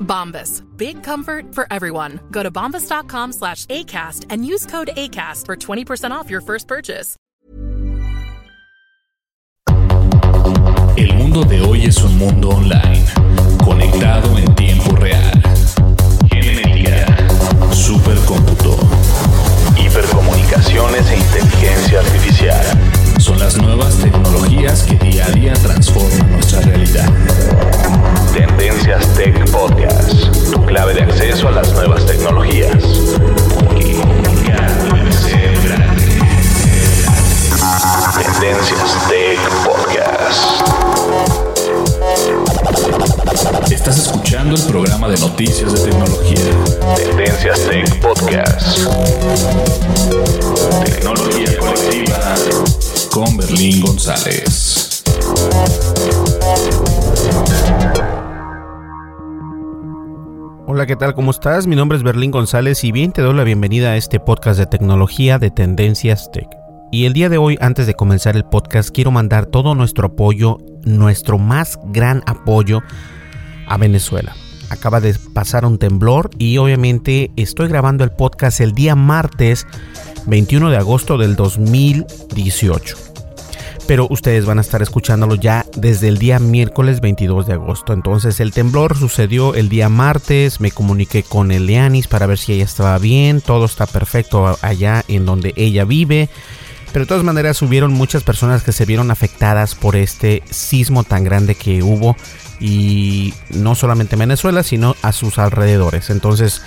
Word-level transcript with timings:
Bombas. 0.00 0.62
Big 0.76 1.02
comfort 1.04 1.54
for 1.54 1.66
everyone. 1.70 2.18
Go 2.32 2.42
to 2.42 2.50
bombas.com 2.50 3.32
slash 3.32 3.66
ACAST 3.66 4.26
and 4.30 4.44
use 4.44 4.66
code 4.66 4.90
ACAST 4.96 5.46
for 5.46 5.56
20% 5.56 6.10
off 6.10 6.28
your 6.30 6.40
first 6.40 6.66
purchase. 6.66 7.16
El 10.96 11.14
mundo 11.14 11.44
de 11.44 11.60
hoy 11.60 11.84
es 11.84 12.02
un 12.02 12.18
mundo 12.18 12.48
online, 12.48 13.04
conectado 13.64 14.36
en 14.36 14.52
tiempo 14.56 14.96
real. 14.96 15.40
Genética, 16.28 17.06
supercómputo, 17.72 18.76
hipercomunicaciones 19.76 21.08
e 21.12 21.16
¿qué 60.88 60.96
tal? 60.96 61.14
¿Cómo 61.14 61.32
estás? 61.32 61.66
Mi 61.66 61.76
nombre 61.76 61.98
es 61.98 62.02
Berlín 62.02 62.30
González 62.30 62.82
y 62.82 62.92
bien 62.92 63.12
te 63.12 63.20
doy 63.20 63.34
la 63.34 63.44
bienvenida 63.44 63.90
a 63.90 63.96
este 63.98 64.20
podcast 64.20 64.58
de 64.58 64.64
tecnología 64.64 65.38
de 65.38 65.50
Tendencias 65.50 66.32
Tech. 66.32 66.48
Y 66.90 67.04
el 67.04 67.12
día 67.12 67.28
de 67.28 67.36
hoy, 67.36 67.58
antes 67.60 67.86
de 67.86 67.92
comenzar 67.92 68.36
el 68.36 68.46
podcast, 68.46 68.88
quiero 68.88 69.10
mandar 69.10 69.44
todo 69.44 69.74
nuestro 69.74 70.06
apoyo, 70.06 70.56
nuestro 70.84 71.36
más 71.36 71.78
gran 71.88 72.22
apoyo 72.24 72.80
a 73.66 73.76
Venezuela. 73.76 74.34
Acaba 74.70 75.02
de 75.02 75.14
pasar 75.34 75.66
un 75.66 75.76
temblor 75.76 76.30
y 76.38 76.56
obviamente 76.56 77.32
estoy 77.36 77.68
grabando 77.68 78.02
el 78.02 78.12
podcast 78.12 78.62
el 78.62 78.72
día 78.72 78.94
martes 78.94 79.66
21 80.24 80.70
de 80.70 80.78
agosto 80.78 81.18
del 81.18 81.36
2018 81.36 83.07
pero 83.88 84.06
ustedes 84.10 84.44
van 84.44 84.58
a 84.58 84.60
estar 84.60 84.82
escuchándolo 84.82 85.34
ya 85.34 85.64
desde 85.74 86.08
el 86.08 86.18
día 86.18 86.38
miércoles 86.38 87.00
22 87.00 87.46
de 87.46 87.54
agosto. 87.54 87.94
Entonces 87.94 88.38
el 88.38 88.52
temblor 88.52 88.94
sucedió 88.98 89.54
el 89.54 89.70
día 89.70 89.88
martes, 89.88 90.60
me 90.60 90.70
comuniqué 90.70 91.22
con 91.22 91.50
Elianis 91.50 92.06
para 92.06 92.26
ver 92.26 92.36
si 92.36 92.52
ella 92.52 92.64
estaba 92.64 92.98
bien, 92.98 93.40
todo 93.40 93.64
está 93.64 93.86
perfecto 93.86 94.58
allá 94.60 95.06
en 95.08 95.24
donde 95.24 95.54
ella 95.56 95.86
vive. 95.86 96.28
Pero 96.92 97.06
de 97.06 97.08
todas 97.08 97.24
maneras 97.24 97.62
hubieron 97.62 97.94
muchas 97.94 98.22
personas 98.22 98.62
que 98.62 98.72
se 98.72 98.84
vieron 98.84 99.10
afectadas 99.10 99.74
por 99.74 99.96
este 99.96 100.42
sismo 100.50 101.02
tan 101.02 101.24
grande 101.24 101.54
que 101.54 101.82
hubo 101.82 102.14
y 102.60 103.32
no 103.48 103.74
solamente 103.74 104.16
en 104.16 104.20
Venezuela, 104.20 104.62
sino 104.64 104.96
a 105.00 105.12
sus 105.12 105.38
alrededores. 105.38 106.10
Entonces 106.10 106.60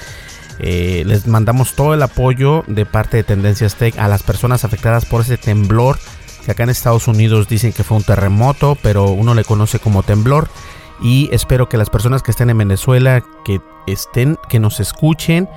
eh, 0.57 1.03
les 1.05 1.27
mandamos 1.27 1.75
todo 1.75 1.93
el 1.93 2.01
apoyo 2.01 2.63
de 2.65 2.87
parte 2.87 3.17
de 3.17 3.23
Tendencias 3.23 3.75
Tech 3.75 3.99
a 3.99 4.07
las 4.07 4.23
personas 4.23 4.65
afectadas 4.65 5.05
por 5.05 5.21
ese 5.21 5.37
temblor 5.37 5.99
que 6.45 6.51
acá 6.51 6.63
en 6.63 6.69
Estados 6.69 7.07
Unidos 7.07 7.47
dicen 7.47 7.73
que 7.73 7.83
fue 7.83 7.97
un 7.97 8.03
terremoto, 8.03 8.77
pero 8.81 9.09
uno 9.09 9.33
le 9.33 9.43
conoce 9.43 9.79
como 9.79 10.03
temblor. 10.03 10.49
Y 11.01 11.29
espero 11.31 11.67
que 11.67 11.77
las 11.77 11.89
personas 11.89 12.21
que 12.21 12.31
estén 12.31 12.49
en 12.49 12.59
Venezuela, 12.59 13.23
que 13.43 13.59
estén, 13.87 14.37
que 14.49 14.59
nos 14.59 14.79
escuchen, 14.79 15.49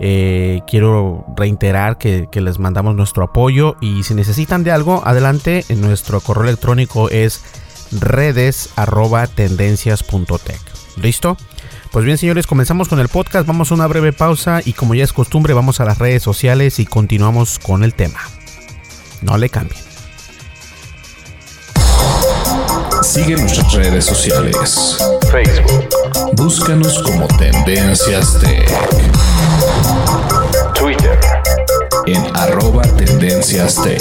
eh, 0.00 0.60
quiero 0.68 1.24
reiterar 1.36 1.98
que, 1.98 2.28
les 2.32 2.58
mandamos 2.58 2.94
nuestro 2.94 3.24
apoyo. 3.24 3.76
Y 3.80 4.04
si 4.04 4.14
necesitan 4.14 4.64
de 4.64 4.70
algo, 4.70 5.02
adelante. 5.04 5.64
En 5.68 5.80
nuestro 5.80 6.20
correo 6.20 6.44
electrónico 6.44 7.10
es 7.10 7.42
redes@tendencias.tech. 7.90 10.60
¿Listo? 10.96 11.36
Pues 11.90 12.04
bien, 12.04 12.16
señores, 12.16 12.46
comenzamos 12.46 12.88
con 12.88 13.00
el 13.00 13.08
podcast. 13.08 13.46
Vamos 13.46 13.70
a 13.70 13.74
una 13.74 13.86
breve 13.86 14.12
pausa 14.12 14.60
y 14.64 14.72
como 14.72 14.94
ya 14.94 15.04
es 15.04 15.12
costumbre, 15.12 15.52
vamos 15.52 15.80
a 15.80 15.84
las 15.84 15.98
redes 15.98 16.22
sociales 16.22 16.78
y 16.78 16.86
continuamos 16.86 17.58
con 17.58 17.84
el 17.84 17.92
tema. 17.94 18.20
No 19.20 19.36
le 19.36 19.50
cambien. 19.50 19.91
Sigue 23.02 23.36
nuestras 23.36 23.72
redes 23.72 24.04
sociales. 24.04 24.98
Facebook. 25.30 25.88
Búscanos 26.34 27.02
como 27.02 27.26
Tendencias 27.26 28.38
Tech. 28.38 28.70
Twitter. 30.74 31.18
En 32.06 32.22
arroba 32.36 32.82
Tendencias 32.96 33.82
Tech. 33.82 34.00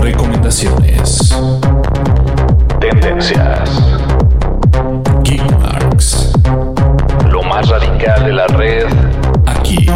Recomendaciones. 0.00 1.34
Tendencias. 2.80 3.70
Geekmarks. 5.22 6.32
Lo 7.30 7.42
más 7.44 7.68
radical 7.68 8.24
de 8.24 8.32
la 8.32 8.46
red 8.48 8.86
aquí. 9.46 9.86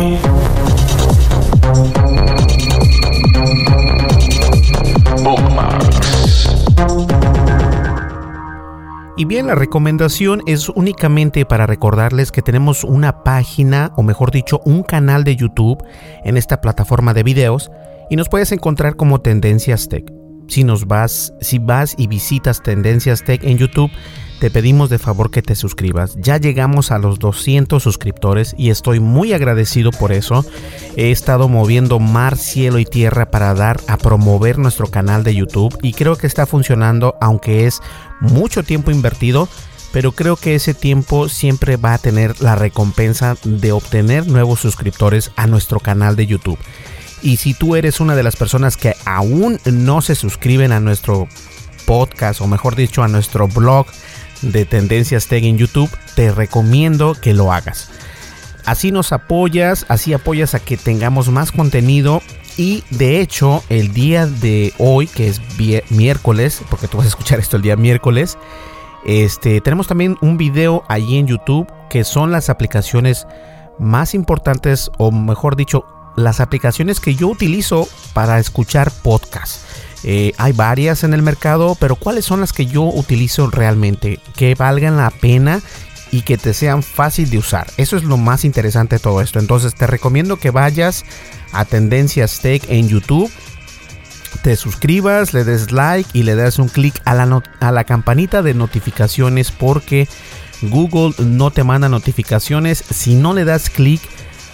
Y 9.20 9.26
bien, 9.26 9.49
la 9.49 9.55
recomendación 9.55 10.40
es 10.46 10.70
únicamente 10.70 11.44
para 11.44 11.67
recordarles 11.67 12.32
que 12.32 12.40
tenemos 12.40 12.84
una 12.84 13.22
página, 13.22 13.93
o 13.96 14.02
mejor 14.02 14.31
dicho, 14.31 14.62
un 14.64 14.82
canal 14.82 15.25
de 15.25 15.37
YouTube 15.37 15.84
en 16.25 16.38
esta 16.38 16.62
plataforma 16.62 17.12
de 17.12 17.22
videos 17.22 17.70
y 18.08 18.17
nos 18.17 18.31
puedes 18.31 18.50
encontrar 18.50 18.96
como 18.96 19.20
Tendencias 19.20 19.90
Tech. 19.90 20.19
Si 20.50 20.64
nos 20.64 20.87
vas, 20.87 21.32
si 21.41 21.58
vas 21.58 21.94
y 21.97 22.08
visitas 22.08 22.62
Tendencias 22.62 23.23
Tech 23.23 23.44
en 23.44 23.56
YouTube, 23.56 23.91
te 24.41 24.50
pedimos 24.50 24.91
de 24.91 24.99
favor 24.99 25.31
que 25.31 25.43
te 25.43 25.55
suscribas. 25.55 26.17
Ya 26.17 26.38
llegamos 26.38 26.91
a 26.91 26.99
los 26.99 27.19
200 27.19 27.81
suscriptores 27.81 28.55
y 28.58 28.70
estoy 28.70 28.99
muy 28.99 29.32
agradecido 29.32 29.93
por 29.93 30.12
eso. 30.12 30.44
He 30.97 31.12
estado 31.12 31.49
moviendo 31.49 32.00
mar, 32.00 32.37
cielo 32.37 32.79
y 32.79 32.85
tierra 32.85 33.31
para 33.31 33.55
dar 33.55 33.81
a 33.87 33.97
promover 33.97 34.58
nuestro 34.58 34.88
canal 34.88 35.23
de 35.23 35.37
YouTube 35.37 35.79
y 35.82 35.93
creo 35.93 36.17
que 36.17 36.26
está 36.26 36.47
funcionando 36.47 37.17
aunque 37.20 37.67
es 37.67 37.81
mucho 38.20 38.64
tiempo 38.64 38.91
invertido. 38.91 39.49
Pero 39.93 40.12
creo 40.12 40.37
que 40.37 40.55
ese 40.55 40.73
tiempo 40.73 41.29
siempre 41.29 41.76
va 41.76 41.94
a 41.94 41.99
tener 41.99 42.41
la 42.41 42.55
recompensa 42.55 43.37
de 43.44 43.73
obtener 43.73 44.26
nuevos 44.29 44.61
suscriptores 44.61 45.32
a 45.35 45.49
nuestro 45.49 45.81
canal 45.81 46.14
de 46.14 46.26
YouTube. 46.26 46.58
Y 47.22 47.37
si 47.37 47.55
tú 47.55 47.76
eres 47.76 48.00
una 48.00 48.17
de 48.17 48.22
las 48.22 48.37
personas 48.37 48.76
que 48.76 48.94
aún 49.05 49.58
no 49.64 50.00
se 50.00 50.14
suscriben 50.14 50.72
a 50.72 50.81
nuestro 50.81 51.28
podcast 51.87 52.40
o 52.40 52.46
mejor 52.46 52.76
dicho 52.76 53.02
a 53.02 53.08
nuestro 53.08 53.49
blog 53.49 53.87
de 54.43 54.64
Tendencias 54.64 55.26
Tech 55.26 55.44
en 55.44 55.58
YouTube, 55.58 55.90
te 56.14 56.32
recomiendo 56.32 57.14
que 57.14 57.34
lo 57.34 57.52
hagas. 57.52 57.90
Así 58.64 58.93
nos 58.93 59.12
apoyas, 59.12 59.87
así 59.88 60.12
apoyas 60.12 60.55
a 60.55 60.61
que 60.61 60.76
tengamos 60.76 61.28
más 61.28 61.52
contenido 61.52 62.22
y 62.56 62.84
de 62.90 63.20
hecho 63.20 63.62
el 63.69 63.93
día 63.93 64.26
de 64.26 64.72
hoy, 64.78 65.06
que 65.06 65.28
es 65.28 65.40
miércoles, 65.90 66.62
porque 66.69 66.88
tú 66.88 66.99
vas 66.99 67.06
a 67.06 67.08
escuchar 67.08 67.38
esto 67.38 67.56
el 67.56 67.62
día 67.62 67.76
miércoles, 67.76 68.38
este, 69.05 69.61
tenemos 69.61 69.87
también 69.87 70.17
un 70.20 70.37
video 70.37 70.84
allí 70.88 71.17
en 71.17 71.26
YouTube 71.26 71.67
que 71.88 72.05
son 72.05 72.32
las 72.32 72.50
aplicaciones 72.50 73.26
más 73.78 74.14
importantes 74.14 74.90
o 74.99 75.11
mejor 75.11 75.56
dicho, 75.56 75.84
las 76.16 76.40
aplicaciones 76.40 77.00
que 77.00 77.14
yo 77.14 77.28
utilizo 77.28 77.88
para 78.12 78.38
escuchar 78.38 78.90
podcasts. 78.90 79.64
Eh, 80.02 80.32
hay 80.38 80.52
varias 80.52 81.04
en 81.04 81.12
el 81.12 81.22
mercado, 81.22 81.76
pero 81.78 81.96
¿cuáles 81.96 82.24
son 82.24 82.40
las 82.40 82.52
que 82.52 82.66
yo 82.66 82.82
utilizo 82.82 83.50
realmente? 83.50 84.18
Que 84.34 84.54
valgan 84.54 84.96
la 84.96 85.10
pena 85.10 85.60
y 86.10 86.22
que 86.22 86.38
te 86.38 86.54
sean 86.54 86.82
fácil 86.82 87.30
de 87.30 87.38
usar. 87.38 87.66
Eso 87.76 87.96
es 87.96 88.04
lo 88.04 88.16
más 88.16 88.44
interesante 88.44 88.96
de 88.96 89.00
todo 89.00 89.20
esto. 89.20 89.38
Entonces 89.38 89.74
te 89.74 89.86
recomiendo 89.86 90.38
que 90.38 90.50
vayas 90.50 91.04
a 91.52 91.64
Tendencias 91.64 92.40
Tech 92.40 92.64
en 92.68 92.88
YouTube, 92.88 93.30
te 94.42 94.56
suscribas, 94.56 95.34
le 95.34 95.44
des 95.44 95.70
like 95.70 96.10
y 96.12 96.22
le 96.22 96.34
des 96.34 96.58
un 96.58 96.68
clic 96.68 97.00
a 97.04 97.14
la, 97.14 97.42
a 97.60 97.72
la 97.72 97.84
campanita 97.84 98.42
de 98.42 98.54
notificaciones 98.54 99.50
porque 99.50 100.08
Google 100.62 101.14
no 101.18 101.50
te 101.50 101.64
manda 101.64 101.88
notificaciones 101.88 102.82
si 102.90 103.14
no 103.14 103.34
le 103.34 103.44
das 103.44 103.70
clic 103.70 104.00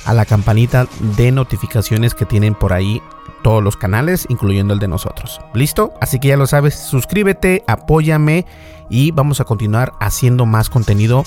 a 0.07 0.15
la 0.15 0.25
campanita 0.25 0.87
de 1.17 1.33
notificaciones 1.33 2.15
que 2.15 2.25
tienen 2.25 2.55
por 2.55 2.73
ahí 2.73 3.03
todos 3.43 3.63
los 3.63 3.77
canales, 3.77 4.27
incluyendo 4.29 4.73
el 4.73 4.81
de 4.81 4.89
nosotros. 4.89 5.41
¿Listo? 5.53 5.93
Así 6.01 6.19
que 6.19 6.29
ya 6.29 6.37
lo 6.37 6.47
sabes, 6.47 6.75
suscríbete, 6.75 7.63
apóyame 7.67 8.47
y 8.89 9.11
vamos 9.11 9.41
a 9.41 9.45
continuar 9.45 9.93
haciendo 10.01 10.47
más 10.47 10.71
contenido 10.71 11.25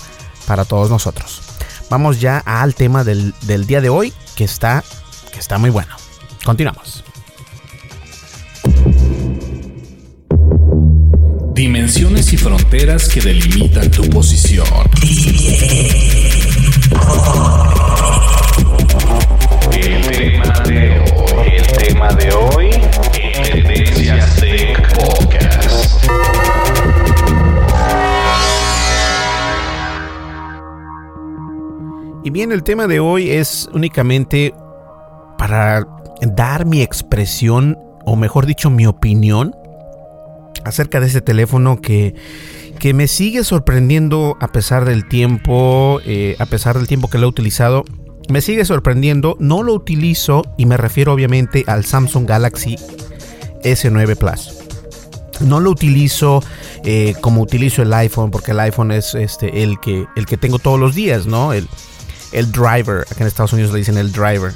para 0.47 0.65
todos 0.65 0.89
nosotros. 0.89 1.41
Vamos 1.89 2.19
ya 2.19 2.39
al 2.39 2.75
tema 2.75 3.03
del, 3.03 3.33
día 3.67 3.81
de 3.81 3.89
hoy, 3.89 4.13
que 4.35 4.43
está, 4.43 4.83
que 5.31 5.39
está 5.39 5.57
muy 5.57 5.69
bueno. 5.69 5.95
Continuamos. 6.45 7.03
Dimensiones 11.53 12.31
y 12.31 12.37
fronteras 12.37 13.09
que 13.09 13.19
delimitan 13.21 13.91
tu 13.91 14.09
posición. 14.09 14.65
Tema 21.77 22.10
de 22.10 22.31
hoy, 22.33 22.69
Tendencias 23.44 24.36
Tech 24.38 24.95
Podcast. 24.95 26.06
Y 32.24 32.30
bien, 32.31 32.51
el 32.51 32.63
tema 32.63 32.88
de 32.88 33.00
hoy 33.00 33.30
es 33.30 33.69
únicamente 33.74 34.54
para 35.38 35.88
dar 36.21 36.66
mi 36.66 36.81
expresión, 36.81 37.77
o 38.06 38.15
mejor 38.15 38.45
dicho, 38.45 38.69
mi 38.69 38.86
opinión 38.86 39.56
acerca 40.65 41.00
de 41.00 41.07
este 41.07 41.22
teléfono 41.22 41.80
que, 41.80 42.15
que 42.80 42.94
me 42.94 43.07
sigue 43.07 43.44
sorprendiendo 43.44 44.38
a 44.42 44.50
pesar 44.50 44.86
del 44.86 45.07
tiempo, 45.07 46.01
eh, 46.06 46.36
a 46.39 46.45
pesar 46.45 46.77
del 46.77 46.88
tiempo 46.88 47.10
que 47.10 47.18
lo 47.18 47.27
he 47.27 47.30
utilizado 47.30 47.86
me 48.29 48.41
sigue 48.41 48.63
sorprendiendo, 48.65 49.35
no 49.39 49.63
lo 49.63 49.73
utilizo 49.73 50.43
y 50.57 50.65
me 50.65 50.77
refiero 50.77 51.13
obviamente 51.13 51.63
al 51.67 51.83
Samsung 51.83 52.27
Galaxy 52.27 52.75
S9 53.63 54.15
Plus. 54.17 54.55
No 55.41 55.59
lo 55.59 55.71
utilizo 55.71 56.43
eh, 56.83 57.15
como 57.21 57.41
utilizo 57.41 57.81
el 57.81 57.93
iPhone, 57.93 58.29
porque 58.29 58.51
el 58.51 58.59
iPhone 58.59 58.91
es 58.91 59.15
este, 59.15 59.63
el, 59.63 59.79
que, 59.79 60.05
el 60.15 60.25
que 60.25 60.37
tengo 60.37 60.59
todos 60.59 60.79
los 60.79 60.95
días, 60.95 61.25
¿no? 61.25 61.53
El, 61.53 61.67
el 62.31 62.51
driver, 62.51 63.01
acá 63.09 63.21
en 63.21 63.27
Estados 63.27 63.53
Unidos 63.53 63.71
le 63.71 63.79
dicen 63.79 63.97
el 63.97 64.11
driver, 64.11 64.53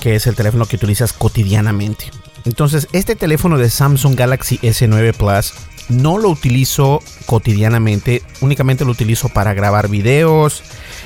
que 0.00 0.14
es 0.14 0.26
el 0.26 0.36
teléfono 0.36 0.66
que 0.66 0.76
utilizas 0.76 1.12
cotidianamente. 1.12 2.10
Entonces, 2.44 2.88
este 2.92 3.16
teléfono 3.16 3.58
de 3.58 3.68
Samsung 3.68 4.14
Galaxy 4.14 4.58
S9 4.58 5.14
Plus 5.14 5.52
no 5.88 6.18
lo 6.18 6.28
utilizo 6.28 7.02
cotidianamente, 7.26 8.22
únicamente 8.40 8.84
lo 8.84 8.92
utilizo 8.92 9.28
para 9.28 9.54
grabar 9.54 9.88
videos, 9.88 10.62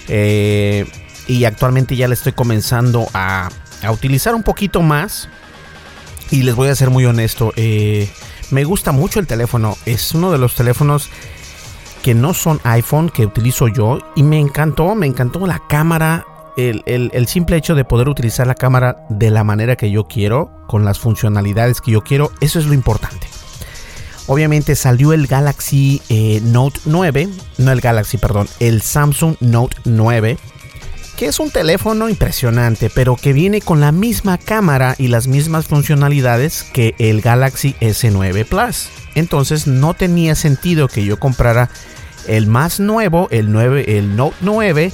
eh, 0.08 0.86
y 1.30 1.44
actualmente 1.44 1.94
ya 1.94 2.08
le 2.08 2.14
estoy 2.14 2.32
comenzando 2.32 3.06
a, 3.14 3.50
utilizar 3.88 4.34
un 4.34 4.42
poquito 4.42 4.82
más. 4.82 5.28
Y 6.30 6.42
les 6.42 6.54
voy 6.54 6.68
a 6.68 6.74
ser 6.74 6.90
muy 6.90 7.04
honesto, 7.06 7.52
eh, 7.56 8.08
me 8.50 8.64
gusta 8.64 8.92
mucho 8.92 9.20
el 9.20 9.26
teléfono. 9.26 9.76
Es 9.86 10.12
uno 10.12 10.32
de 10.32 10.38
los 10.38 10.54
teléfonos 10.54 11.08
que 12.02 12.14
no 12.14 12.34
son 12.34 12.60
iPhone 12.64 13.10
que 13.10 13.26
utilizo 13.26 13.68
yo. 13.68 13.98
Y 14.16 14.22
me 14.24 14.38
encantó, 14.38 14.94
me 14.94 15.06
encantó 15.06 15.46
la 15.46 15.62
cámara. 15.68 16.26
El, 16.56 16.82
el, 16.86 17.26
simple 17.26 17.56
hecho 17.56 17.74
de 17.74 17.84
poder 17.84 18.08
utilizar 18.08 18.46
la 18.46 18.54
cámara 18.54 19.06
de 19.08 19.30
la 19.30 19.44
manera 19.44 19.76
que 19.76 19.90
yo 19.90 20.08
quiero, 20.08 20.50
con 20.66 20.84
las 20.84 20.98
funcionalidades 20.98 21.80
que 21.80 21.92
yo 21.92 22.02
quiero, 22.02 22.32
eso 22.40 22.58
es 22.58 22.66
lo 22.66 22.74
importante. 22.74 23.28
Obviamente 24.26 24.74
salió 24.74 25.12
el 25.12 25.26
Galaxy 25.26 26.02
eh, 26.08 26.40
Note 26.42 26.80
9, 26.84 27.28
no 27.58 27.72
el 27.72 27.80
Galaxy, 27.80 28.18
perdón, 28.18 28.48
el 28.58 28.82
Samsung 28.82 29.36
Note 29.40 29.76
9 29.84 30.38
que 31.20 31.26
es 31.26 31.38
un 31.38 31.50
teléfono 31.50 32.08
impresionante, 32.08 32.88
pero 32.88 33.14
que 33.14 33.34
viene 33.34 33.61
con 33.61 33.78
la 33.78 33.93
misma 33.93 34.38
cámara 34.38 34.94
y 34.96 35.08
las 35.08 35.26
mismas 35.26 35.67
funcionalidades 35.67 36.62
que 36.62 36.94
el 36.96 37.20
Galaxy 37.20 37.76
S9 37.78 38.46
Plus. 38.46 38.88
Entonces 39.14 39.67
no 39.67 39.93
tenía 39.93 40.34
sentido 40.34 40.88
que 40.88 41.05
yo 41.05 41.19
comprara 41.20 41.69
el 42.26 42.46
más 42.46 42.81
nuevo, 42.81 43.28
el, 43.31 43.52
9, 43.52 43.99
el 43.99 44.17
Note 44.17 44.34
9, 44.40 44.93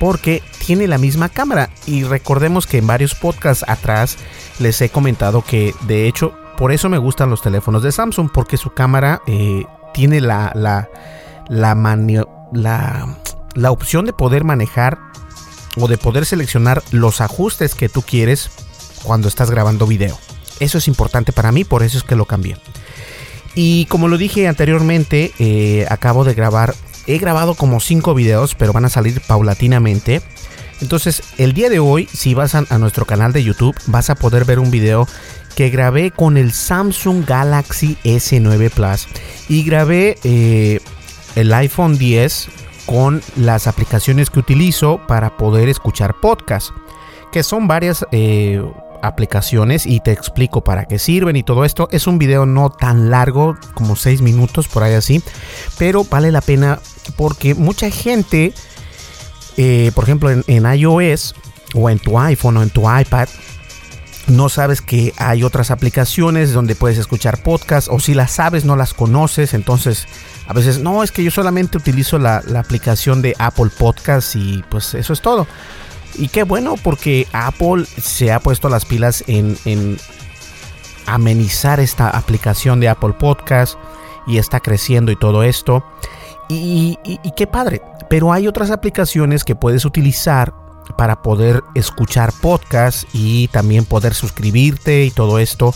porque 0.00 0.42
tiene 0.66 0.88
la 0.88 0.98
misma 0.98 1.28
cámara. 1.28 1.70
Y 1.86 2.02
recordemos 2.02 2.66
que 2.66 2.78
en 2.78 2.88
varios 2.88 3.14
podcasts 3.14 3.64
atrás 3.68 4.16
les 4.58 4.80
he 4.80 4.88
comentado 4.88 5.42
que 5.42 5.72
de 5.82 6.08
hecho 6.08 6.34
por 6.58 6.72
eso 6.72 6.88
me 6.88 6.98
gustan 6.98 7.30
los 7.30 7.42
teléfonos 7.42 7.84
de 7.84 7.92
Samsung, 7.92 8.28
porque 8.34 8.56
su 8.56 8.70
cámara 8.70 9.22
eh, 9.28 9.66
tiene 9.94 10.20
la, 10.20 10.50
la, 10.56 10.88
la, 13.54 13.70
opción 13.70 14.04
de 14.04 14.12
poder 14.12 14.42
manejar 14.42 14.98
o 15.76 15.88
de 15.88 15.98
poder 15.98 16.26
seleccionar 16.26 16.82
los 16.90 17.20
ajustes 17.20 17.74
que 17.74 17.88
tú 17.88 18.02
quieres 18.02 18.50
cuando 19.02 19.28
estás 19.28 19.50
grabando 19.50 19.86
video. 19.86 20.18
Eso 20.60 20.78
es 20.78 20.88
importante 20.88 21.32
para 21.32 21.52
mí, 21.52 21.64
por 21.64 21.82
eso 21.82 21.98
es 21.98 22.04
que 22.04 22.16
lo 22.16 22.26
cambié. 22.26 22.56
Y 23.54 23.86
como 23.86 24.08
lo 24.08 24.18
dije 24.18 24.46
anteriormente, 24.46 25.32
eh, 25.38 25.86
acabo 25.90 26.24
de 26.24 26.34
grabar, 26.34 26.74
he 27.06 27.18
grabado 27.18 27.54
como 27.54 27.80
5 27.80 28.14
videos, 28.14 28.54
pero 28.54 28.72
van 28.72 28.84
a 28.84 28.90
salir 28.90 29.20
paulatinamente. 29.22 30.22
Entonces, 30.80 31.22
el 31.36 31.52
día 31.52 31.68
de 31.68 31.78
hoy, 31.78 32.08
si 32.12 32.34
vas 32.34 32.54
a, 32.54 32.78
nuestro 32.78 33.04
canal 33.04 33.32
de 33.32 33.42
YouTube, 33.42 33.76
vas 33.86 34.08
a 34.08 34.14
poder 34.14 34.44
ver 34.44 34.58
un 34.58 34.70
video 34.70 35.06
que 35.56 35.68
grabé 35.68 36.10
con 36.10 36.36
el 36.36 36.52
Samsung 36.52 37.26
Galaxy 37.26 37.96
S9 38.04 38.70
Plus. 38.70 39.08
Y 39.48 39.64
grabé 39.64 40.16
eh, 40.24 40.80
el 41.34 41.52
iPhone 41.52 41.98
10 41.98 42.48
con 42.90 43.22
las 43.36 43.68
aplicaciones 43.68 44.30
que 44.30 44.40
utilizo 44.40 45.00
para 45.06 45.36
poder 45.36 45.68
escuchar 45.68 46.16
podcast, 46.20 46.70
que 47.30 47.44
son 47.44 47.68
varias 47.68 48.04
eh, 48.10 48.60
aplicaciones 49.00 49.86
y 49.86 50.00
te 50.00 50.10
explico 50.10 50.64
para 50.64 50.86
qué 50.86 50.98
sirven 50.98 51.36
y 51.36 51.44
todo 51.44 51.64
esto. 51.64 51.88
Es 51.92 52.08
un 52.08 52.18
video 52.18 52.46
no 52.46 52.68
tan 52.68 53.08
largo, 53.08 53.56
como 53.74 53.94
6 53.94 54.22
minutos 54.22 54.66
por 54.66 54.82
ahí 54.82 54.94
así, 54.94 55.22
pero 55.78 56.02
vale 56.02 56.32
la 56.32 56.40
pena 56.40 56.80
porque 57.14 57.54
mucha 57.54 57.88
gente, 57.92 58.52
eh, 59.56 59.92
por 59.94 60.02
ejemplo 60.02 60.28
en, 60.28 60.42
en 60.48 60.66
iOS 60.66 61.36
o 61.74 61.90
en 61.90 62.00
tu 62.00 62.18
iPhone 62.18 62.56
o 62.56 62.62
en 62.64 62.70
tu 62.70 62.92
iPad, 62.92 63.28
no 64.26 64.48
sabes 64.48 64.80
que 64.80 65.14
hay 65.16 65.44
otras 65.44 65.70
aplicaciones 65.70 66.52
donde 66.52 66.74
puedes 66.74 66.98
escuchar 66.98 67.40
podcast 67.40 67.86
o 67.88 68.00
si 68.00 68.14
las 68.14 68.32
sabes 68.32 68.64
no 68.64 68.74
las 68.74 68.94
conoces, 68.94 69.54
entonces 69.54 70.08
a 70.50 70.52
veces, 70.52 70.80
no, 70.80 71.04
es 71.04 71.12
que 71.12 71.22
yo 71.22 71.30
solamente 71.30 71.78
utilizo 71.78 72.18
la, 72.18 72.42
aplicación 72.56 73.22
de 73.22 73.36
Apple 73.38 73.70
Podcast 73.78 74.34
y 74.34 74.64
pues 74.68 74.94
eso 74.94 75.12
es 75.12 75.20
todo. 75.20 75.46
Y 76.16 76.26
qué 76.26 76.42
bueno 76.42 76.74
porque 76.82 77.28
Apple 77.32 77.84
se 77.84 78.32
ha 78.32 78.40
puesto 78.40 78.68
las 78.68 78.84
pilas 78.84 79.22
en, 79.28 79.96
amenizar 81.06 81.78
esta 81.78 82.10
aplicación 82.10 82.80
de 82.80 82.88
Apple 82.88 83.12
Podcast 83.12 83.78
y 84.26 84.38
está 84.38 84.58
creciendo 84.58 85.12
y 85.12 85.16
todo 85.16 85.44
esto. 85.44 85.84
Y, 86.48 86.98
qué 87.36 87.46
padre. 87.46 87.80
Pero 88.08 88.32
hay 88.32 88.48
otras 88.48 88.72
aplicaciones 88.72 89.44
que 89.44 89.54
puedes 89.54 89.84
utilizar 89.84 90.52
para 90.98 91.22
poder 91.22 91.62
escuchar 91.76 92.32
podcast 92.42 93.04
y 93.12 93.46
también 93.46 93.84
poder 93.84 94.14
suscribirte 94.14 95.04
y 95.04 95.12
todo 95.12 95.38
esto. 95.38 95.72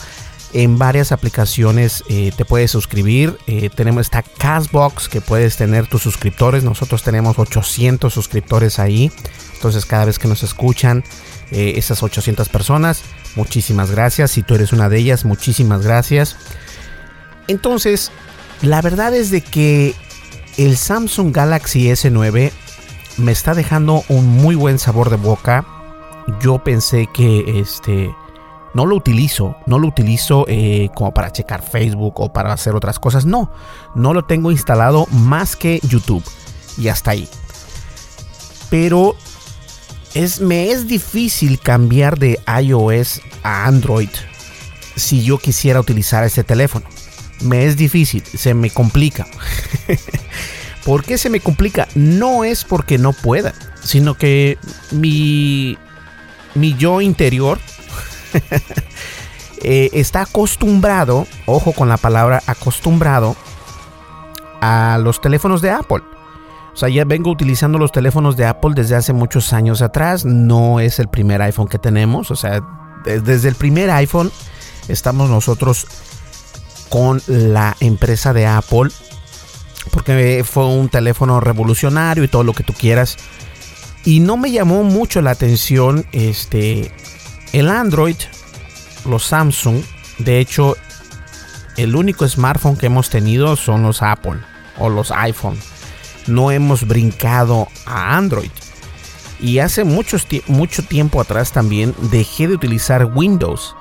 En 0.55 0.79
varias 0.79 1.11
aplicaciones 1.11 2.05
eh, 2.09 2.31
te 2.37 2.45
puedes 2.45 2.71
suscribir. 2.71 3.37
Eh, 3.49 3.71
tenemos 3.75 4.03
esta 4.03 4.23
Castbox 4.23 5.09
que 5.09 5.21
puedes 5.21 5.57
tener 5.57 5.89
tus 5.89 6.03
suscriptores. 6.03 6.63
Nosotros 6.63 7.03
tenemos 7.03 7.41
800 7.41 8.15
suscriptores 8.15 8.79
ahí. 8.79 9.11
Entonces 9.55 9.85
cada 9.85 10.05
vez 10.05 10.21
que 10.21 10.29
nos 10.29 10.45
escuchan 10.45 11.03
eh, 11.51 11.73
esas 11.77 12.05
800 12.05 12.49
personas, 12.49 13.03
muchísimas 13.35 13.91
gracias. 13.91 14.31
Si 14.31 14.45
tú 14.45 14.55
eres 14.55 14.73
una 14.73 14.89
de 14.89 14.99
ellas, 14.99 15.25
muchísimas 15.25 15.83
gracias. 15.83 16.37
Entonces, 17.49 18.13
la 18.63 18.81
verdad 18.81 19.13
es 19.13 19.33
de 19.33 19.41
que 19.41 19.93
el 20.57 20.77
Samsung 20.77 21.35
Galaxy 21.35 21.89
S9 21.89 22.53
me 23.17 23.33
está 23.33 23.55
dejando 23.55 24.05
un 24.09 24.29
muy 24.29 24.55
buen 24.55 24.79
sabor 24.79 25.11
de 25.11 25.17
boca. 25.17 25.67
Yo 26.41 26.63
pensé 26.63 27.09
que 27.13 27.59
este 27.59 28.15
no 28.75 28.87
lo 28.87 28.97
utilizo, 28.97 29.57
no 29.67 29.79
lo 29.79 29.87
utilizo 29.89 30.45
eh, 30.49 30.91
como 30.95 31.15
para 31.15 31.33
checar 31.33 31.63
Facebook 31.63 32.21
o 32.21 32.33
para 32.33 32.53
hacer 32.53 32.75
otras 32.75 32.99
cosas. 32.99 33.25
No, 33.25 33.51
no 33.95 34.13
lo 34.13 34.25
tengo 34.25 34.51
instalado 34.51 35.07
más 35.11 35.57
que 35.57 35.81
YouTube 35.85 36.25
y 36.77 36.89
hasta 36.89 37.13
ahí. 37.13 37.29
Pero 38.71 39.17
es, 40.15 40.41
me 40.41 40.71
es 40.71 40.89
difícil 40.89 41.61
cambiar 41.61 42.19
de 42.19 42.41
iOS 42.63 43.21
a 43.45 43.67
Android 43.67 44.11
si 44.97 45.23
yo 45.23 45.39
quisiera 45.39 45.81
utilizar 45.81 46.25
este 46.25 46.43
teléfono. 46.43 46.87
Me 47.43 47.67
es 47.67 47.77
difícil, 47.77 48.25
se 48.25 48.55
me 48.55 48.71
complica. 48.71 49.27
¿Por 50.85 51.05
qué 51.05 51.17
se 51.17 51.31
me 51.31 51.41
complica? 51.41 51.89
No 51.95 52.45
es 52.45 52.65
porque 52.65 52.99
no 52.99 53.13
pueda, 53.13 53.55
sino 53.83 54.15
que 54.15 54.59
mi, 54.91 55.79
mi 56.55 56.75
yo 56.75 57.01
interior 57.01 57.59
Eh, 59.67 59.89
está 59.95 60.23
acostumbrado, 60.23 61.27
ojo 61.47 61.73
con 61.73 61.89
la 61.89 61.97
palabra 61.97 62.43
acostumbrado, 62.47 63.35
a 64.61 64.99
los 65.01 65.23
teléfonos 65.23 65.63
de 65.63 65.71
Apple. 65.71 66.03
O 66.75 66.77
sea, 66.77 66.89
ya 66.89 67.05
vengo 67.05 67.31
utilizando 67.31 67.79
los 67.79 67.93
teléfonos 67.93 68.37
de 68.37 68.47
Apple 68.47 68.73
desde 68.75 68.97
hace 68.97 69.13
muchos 69.13 69.53
años 69.53 69.81
atrás. 69.81 70.25
No 70.25 70.81
es 70.81 70.99
el 70.99 71.09
primer 71.09 71.41
iPhone 71.41 71.69
que 71.69 71.79
tenemos. 71.79 72.31
O 72.33 72.37
sea, 72.37 72.63
desde 73.05 73.49
el 73.49 73.55
primer 73.55 73.91
iPhone 73.91 74.33
estamos 74.89 75.31
nosotros 75.31 75.87
con 76.89 77.23
la 77.27 77.77
empresa 77.79 78.33
de 78.33 78.47
Apple. 78.47 78.91
Porque 79.93 80.45
fue 80.45 80.67
un 80.67 80.89
teléfono 80.89 81.41
revolucionario 81.41 82.25
y 82.25 82.29
todo 82.29 82.43
lo 82.43 82.55
que 82.55 82.65
tú 82.65 82.73
quieras. 82.73 83.17
Y 84.05 84.21
no 84.21 84.37
me 84.37 84.51
llamó 84.51 84.83
mucho 84.83 85.23
la 85.23 85.31
atención 85.31 86.05
este, 86.13 86.93
el 87.55 87.71
Android, 87.71 88.17
los 89.09 89.27
Samsung, 89.27 89.81
de 90.19 90.41
hecho, 90.41 90.77
el 91.77 91.95
único 91.95 92.27
smartphone 92.27 92.77
que 92.77 92.87
hemos 92.87 93.11
tenido 93.11 93.55
son 93.55 93.85
los 93.85 94.03
Apple 94.03 94.41
o 94.77 94.89
los 94.89 95.13
iPhone. 95.13 95.57
No 96.27 96.51
hemos 96.51 96.85
brincado 96.85 97.69
a 97.87 98.17
Android. 98.17 98.51
Y 99.39 99.61
hace 99.61 99.85
mucho, 99.85 100.19
tiempo 100.89 101.21
atrás 101.21 101.53
también 101.53 101.95
dejé 102.11 102.49
de 102.49 102.55
utilizar 102.55 103.05
Windows. 103.05 103.77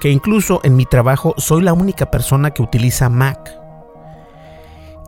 Que 0.00 0.10
incluso 0.10 0.60
en 0.62 0.76
mi 0.76 0.86
trabajo 0.86 1.34
soy 1.38 1.62
la 1.62 1.72
única 1.72 2.08
persona 2.08 2.52
que 2.52 2.62
utiliza 2.62 3.08
Mac. 3.08 3.50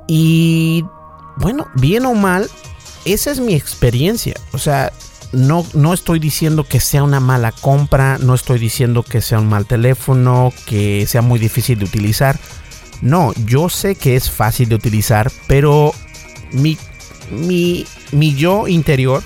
Y 0.09 0.85
bueno, 1.37 1.69
bien 1.75 2.07
o 2.07 2.15
mal, 2.15 2.51
esa 3.05 3.31
es 3.31 3.39
mi 3.39 3.55
experiencia. 3.55 4.35
O 4.53 4.59
sea, 4.59 4.93
no, 5.33 5.65
no 5.75 5.93
estoy 5.93 6.19
diciendo 6.19 6.65
que 6.65 6.81
sea 6.81 7.03
una 7.03 7.21
mala 7.21 7.53
compra, 7.53 8.19
no 8.19 8.35
estoy 8.35 8.59
diciendo 8.59 9.03
que 9.03 9.21
sea 9.21 9.39
un 9.39 9.49
mal 9.49 9.67
teléfono, 9.67 10.53
que 10.67 11.07
sea 11.07 11.23
muy 11.23 11.39
difícil 11.39 11.79
de 11.79 11.85
utilizar. 11.85 12.39
No, 13.03 13.33
yo 13.45 13.69
sé 13.69 13.95
que 13.95 14.17
es 14.17 14.31
fácil 14.31 14.69
de 14.69 14.75
utilizar, 14.75 15.31
pero 15.47 15.93
mi, 16.53 16.77
mi, 17.31 17.87
mi 18.13 18.35
yo 18.35 18.67
interior 18.69 19.23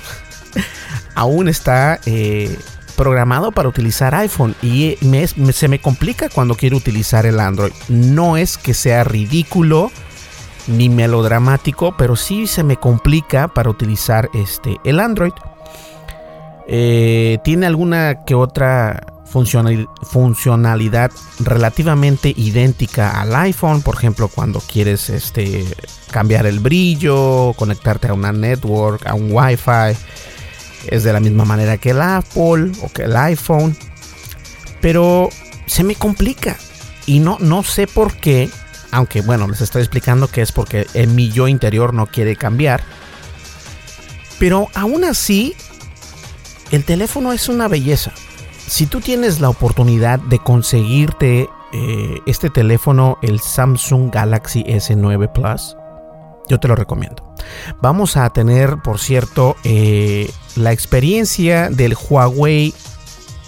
aún 1.15 1.49
está 1.49 2.01
eh, 2.05 2.57
programado 2.97 3.53
para 3.53 3.69
utilizar 3.69 4.15
iPhone 4.15 4.55
y 4.63 4.97
se 5.53 5.69
me 5.69 5.81
complica 5.81 6.29
cuando 6.29 6.55
quiero 6.55 6.77
utilizar 6.77 7.27
el 7.27 7.41
Android. 7.41 7.73
No 7.89 8.37
es 8.37 8.59
que 8.59 8.75
sea 8.75 9.05
ridículo 9.05 9.91
ni 10.67 10.89
melodramático, 10.89 11.97
pero 11.97 12.17
sí 12.17 12.47
se 12.47 12.63
me 12.63 12.77
complica 12.77 13.49
para 13.49 13.71
utilizar 13.71 14.29
este, 14.35 14.77
el 14.85 15.01
Android. 15.01 15.33
Eh, 16.67 17.39
tiene 17.45 17.67
alguna 17.67 18.25
que 18.25 18.35
otra 18.35 19.05
funcionalidad 20.05 21.11
relativamente 21.41 22.35
idéntica 22.37 23.21
al 23.21 23.35
iPhone, 23.35 23.81
por 23.83 23.95
ejemplo, 23.95 24.29
cuando 24.29 24.61
quieres 24.61 25.09
este, 25.09 25.65
cambiar 26.11 26.45
el 26.47 26.61
brillo, 26.61 27.55
conectarte 27.55 28.09
a 28.09 28.15
una 28.15 28.33
network, 28.33 29.07
a 29.07 29.15
un 29.15 29.33
Wi-Fi, 29.33 29.97
es 30.89 31.05
de 31.05 31.13
la 31.13 31.21
misma 31.21 31.45
manera 31.45 31.79
que 31.79 31.91
el 31.91 32.03
Apple 32.03 32.73
o 32.83 32.91
que 32.93 33.05
el 33.05 33.17
iPhone, 33.17 33.77
pero 34.81 35.31
se 35.67 35.83
me 35.83 35.95
complica. 35.95 36.57
Y 37.07 37.19
no, 37.19 37.39
no 37.41 37.63
sé 37.63 37.87
por 37.87 38.15
qué, 38.15 38.51
aunque 38.91 39.23
bueno, 39.23 39.49
les 39.49 39.63
estoy 39.63 39.83
explicando 39.83 40.29
que 40.29 40.43
es 40.43 40.53
porque 40.53 40.87
en 40.95 41.15
mi 41.15 41.31
yo 41.31 41.49
interior 41.49 41.95
no 41.95 42.07
quiere 42.07 42.37
cambiar, 42.37 42.83
pero 44.39 44.69
aún 44.75 45.05
así 45.05 45.55
el 46.73 46.85
teléfono 46.85 47.33
es 47.33 47.49
una 47.49 47.69
belleza. 47.69 48.13
Si 48.67 48.87
tú 48.87 49.01
tienes 49.01 49.41
la 49.41 49.51
oportunidad 49.51 50.19
de 50.19 50.39
conseguirte 50.39 51.49
eh, 51.73 52.19
este 52.27 52.51
teléfono, 52.51 53.19
el 53.23 53.41
Samsung 53.41 54.13
Galaxy 54.13 54.65
S9 54.65 55.31
Plus, 55.33 55.77
yo 56.49 56.59
te 56.59 56.69
lo 56.69 56.75
recomiendo. 56.75 57.35
Vamos 57.81 58.17
a 58.17 58.29
tener, 58.31 58.79
por 58.83 58.99
cierto, 58.99 59.57
eh, 59.65 60.31
la 60.57 60.73
experiencia 60.73 61.69
del 61.71 61.95
Huawei 61.95 62.75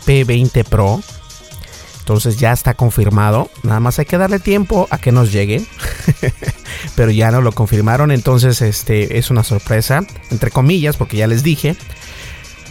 P20 0.07 0.65
Pro. 0.65 1.01
Entonces 2.01 2.39
ya 2.39 2.53
está 2.53 2.75
confirmado. 2.75 3.51
Nada 3.63 3.81
más 3.81 3.99
hay 3.99 4.05
que 4.05 4.19
darle 4.19 4.39
tiempo 4.39 4.87
a 4.91 4.99
que 4.99 5.11
nos 5.11 5.33
llegue. 5.33 5.65
Pero 6.97 7.11
ya 7.11 7.31
no 7.31 7.41
lo 7.41 7.53
confirmaron. 7.53 8.11
Entonces 8.11 8.61
este 8.61 9.17
es 9.17 9.31
una 9.31 9.43
sorpresa. 9.43 10.03
Entre 10.31 10.51
comillas. 10.51 10.99
Porque 10.99 11.17
ya 11.17 11.27
les 11.27 11.43
dije. 11.43 11.77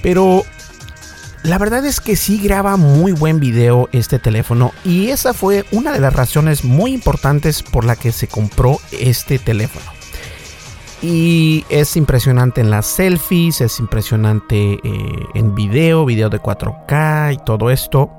Pero 0.03 0.43
la 1.43 1.57
verdad 1.57 1.83
es 1.85 1.99
que 1.99 2.15
sí 2.15 2.37
graba 2.37 2.77
muy 2.77 3.13
buen 3.13 3.39
video 3.39 3.89
este 3.93 4.19
teléfono 4.19 4.71
y 4.85 5.07
esa 5.07 5.33
fue 5.33 5.65
una 5.71 5.91
de 5.93 5.99
las 5.99 6.13
razones 6.13 6.63
muy 6.63 6.93
importantes 6.93 7.63
por 7.63 7.85
la 7.85 7.95
que 7.95 8.11
se 8.11 8.27
compró 8.27 8.79
este 8.91 9.39
teléfono. 9.39 9.85
Y 11.01 11.65
es 11.69 11.97
impresionante 11.97 12.61
en 12.61 12.69
las 12.69 12.85
selfies, 12.85 13.59
es 13.59 13.79
impresionante 13.79 14.73
eh, 14.73 14.79
en 15.33 15.55
video, 15.55 16.05
video 16.05 16.29
de 16.29 16.39
4K 16.39 17.33
y 17.33 17.37
todo 17.45 17.71
esto. 17.71 18.09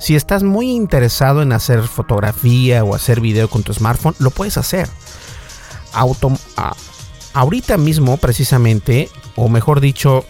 Si 0.00 0.16
estás 0.16 0.42
muy 0.42 0.70
interesado 0.70 1.42
en 1.42 1.52
hacer 1.52 1.82
fotografía 1.82 2.82
o 2.82 2.94
hacer 2.94 3.20
video 3.20 3.48
con 3.48 3.62
tu 3.62 3.72
smartphone, 3.72 4.14
lo 4.18 4.30
puedes 4.30 4.56
hacer. 4.56 4.88
ahorita 7.32 7.76
mismo, 7.76 8.16
precisamente, 8.16 9.08
o 9.36 9.48
mejor 9.48 9.80
dicho, 9.80 10.24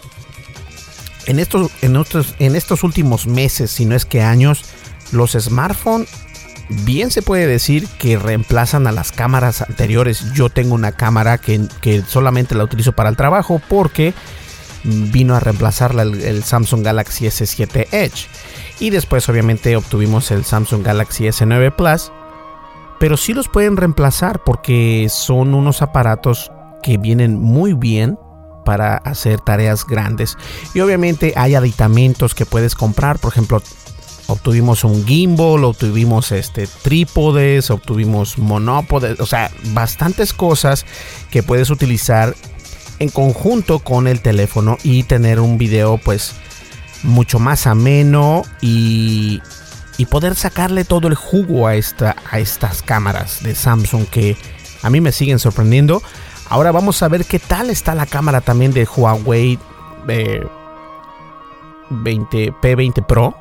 en 1.25 1.39
estos, 1.39 1.71
en, 1.81 2.55
estos 2.55 2.83
últimos 2.83 3.27
meses, 3.27 3.71
si 3.71 3.85
no 3.85 3.95
es 3.95 4.05
que 4.05 4.21
años, 4.21 4.63
los 5.11 5.31
smartphones 5.31 6.09
bien 6.85 7.11
se 7.11 7.21
puede 7.21 7.47
decir 7.47 7.87
que 7.99 8.17
reemplazan 8.17 8.87
a 8.87 8.91
las 8.91 9.11
cámaras 9.11 9.61
anteriores. 9.61 10.33
Yo 10.33 10.49
tengo 10.49 10.73
una 10.73 10.93
cámara 10.93 11.37
que, 11.37 11.67
solamente 12.07 12.55
la 12.55 12.63
utilizo 12.63 12.93
para 12.93 13.09
el 13.09 13.17
trabajo 13.17 13.61
porque 13.67 14.13
vino 14.83 15.35
a 15.35 15.39
reemplazarla 15.39 16.03
el, 16.03 16.43
Samsung 16.43 16.83
Galaxy 16.83 17.25
S7 17.25 17.87
Edge. 17.91 18.27
Y 18.79 18.89
después 18.89 19.27
obviamente 19.29 19.75
obtuvimos 19.75 20.31
el 20.31 20.43
Samsung 20.43 20.83
Galaxy 20.83 21.25
S9 21.25 21.75
Plus. 21.75 22.11
Pero 22.99 23.17
sí 23.17 23.33
los 23.33 23.47
pueden 23.47 23.77
reemplazar 23.77 24.43
porque 24.43 25.07
son 25.09 25.53
unos 25.53 25.81
aparatos 25.81 26.51
que 26.83 26.97
vienen 26.97 27.39
muy 27.39 27.73
bien 27.73 28.17
para 28.63 28.97
hacer 28.97 29.39
tareas 29.39 29.85
grandes. 29.85 30.37
Y 30.73 30.79
obviamente 30.79 31.33
hay 31.35 31.55
aditamentos 31.55 32.33
que 32.35 32.45
puedes 32.45 32.75
comprar, 32.75 33.19
por 33.19 33.31
ejemplo, 33.31 33.61
obtuvimos 34.27 34.83
un 34.83 35.05
gimbal, 35.05 35.63
obtuvimos 35.65 36.31
este 36.31 36.67
trípodes, 36.81 37.69
obtuvimos 37.69 38.37
monópodes, 38.37 39.19
o 39.19 39.25
sea, 39.25 39.51
bastantes 39.73 40.33
cosas 40.33 40.85
que 41.29 41.43
puedes 41.43 41.69
utilizar 41.69 42.35
en 42.99 43.09
conjunto 43.09 43.79
con 43.79 44.07
el 44.07 44.21
teléfono 44.21 44.77
y 44.83 45.03
tener 45.03 45.39
un 45.39 45.57
video 45.57 45.97
pues 45.97 46.33
mucho 47.03 47.39
más 47.39 47.65
ameno 47.67 48.43
y, 48.61 49.41
y 49.97 50.05
poder 50.05 50.35
sacarle 50.35 50.85
todo 50.85 51.07
el 51.07 51.15
jugo 51.15 51.67
a, 51.67 51.75
esta, 51.75 52.15
a 52.29 52.39
estas 52.39 52.81
cámaras 52.83 53.43
de 53.43 53.55
Samsung 53.55 54.05
que 54.05 54.37
a 54.83 54.89
mí 54.89 55.01
me 55.01 55.11
siguen 55.11 55.39
sorprendiendo. 55.39 56.01
Ahora 56.51 56.73
vamos 56.73 57.01
a 57.01 57.07
ver 57.07 57.23
qué 57.23 57.39
tal 57.39 57.69
está 57.69 57.95
la 57.95 58.05
cámara 58.05 58.41
también 58.41 58.73
de 58.73 58.85
Huawei 58.85 59.57
eh, 60.09 60.45
20, 61.89 62.53
P20 62.55 63.05
Pro. 63.05 63.33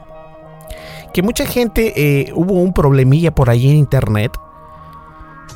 Que 1.12 1.20
mucha 1.20 1.44
gente 1.44 1.92
eh, 1.96 2.32
hubo 2.36 2.54
un 2.54 2.72
problemilla 2.72 3.34
por 3.34 3.50
ahí 3.50 3.68
en 3.68 3.78
internet 3.78 4.38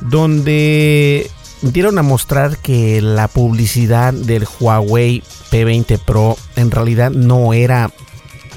donde 0.01 1.31
dieron 1.61 1.97
a 1.97 2.03
mostrar 2.03 2.57
que 2.57 3.01
la 3.01 3.29
publicidad 3.29 4.11
del 4.11 4.45
Huawei 4.59 5.23
P20 5.49 5.97
Pro 6.03 6.35
en 6.57 6.71
realidad 6.71 7.11
no 7.11 7.53
era 7.53 7.89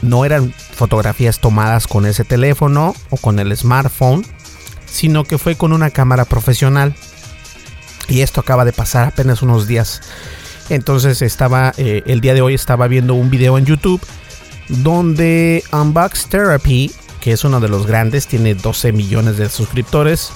no 0.02 0.24
eran 0.24 0.52
fotografías 0.72 1.38
tomadas 1.38 1.86
con 1.86 2.04
ese 2.04 2.24
teléfono 2.24 2.96
o 3.10 3.16
con 3.16 3.38
el 3.38 3.56
smartphone, 3.56 4.26
sino 4.86 5.22
que 5.22 5.38
fue 5.38 5.54
con 5.54 5.72
una 5.72 5.90
cámara 5.90 6.24
profesional. 6.24 6.96
Y 8.08 8.22
esto 8.22 8.40
acaba 8.40 8.64
de 8.64 8.72
pasar 8.72 9.08
apenas 9.08 9.42
unos 9.42 9.66
días. 9.66 10.00
Entonces 10.70 11.22
estaba, 11.22 11.72
eh, 11.76 12.02
el 12.06 12.20
día 12.20 12.34
de 12.34 12.42
hoy 12.42 12.54
estaba 12.54 12.88
viendo 12.88 13.14
un 13.14 13.30
video 13.30 13.58
en 13.58 13.64
YouTube 13.64 14.00
donde 14.68 15.64
Unbox 15.72 16.28
Therapy, 16.28 16.92
que 17.20 17.32
es 17.32 17.44
uno 17.44 17.60
de 17.60 17.68
los 17.68 17.86
grandes, 17.86 18.26
tiene 18.26 18.54
12 18.54 18.92
millones 18.92 19.38
de 19.38 19.48
suscriptores, 19.48 20.30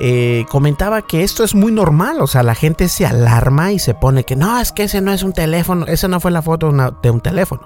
eh, 0.00 0.44
comentaba 0.48 1.02
que 1.02 1.24
esto 1.24 1.44
es 1.44 1.54
muy 1.54 1.72
normal, 1.72 2.20
o 2.20 2.26
sea, 2.26 2.42
la 2.42 2.54
gente 2.54 2.88
se 2.88 3.06
alarma 3.06 3.72
y 3.72 3.78
se 3.78 3.94
pone 3.94 4.24
que 4.24 4.36
no, 4.36 4.60
es 4.60 4.72
que 4.72 4.84
ese 4.84 5.00
no 5.00 5.12
es 5.12 5.22
un 5.22 5.32
teléfono, 5.32 5.86
esa 5.86 6.08
no 6.08 6.20
fue 6.20 6.30
la 6.30 6.42
foto 6.42 6.72
de 7.02 7.10
un 7.10 7.20
teléfono. 7.20 7.62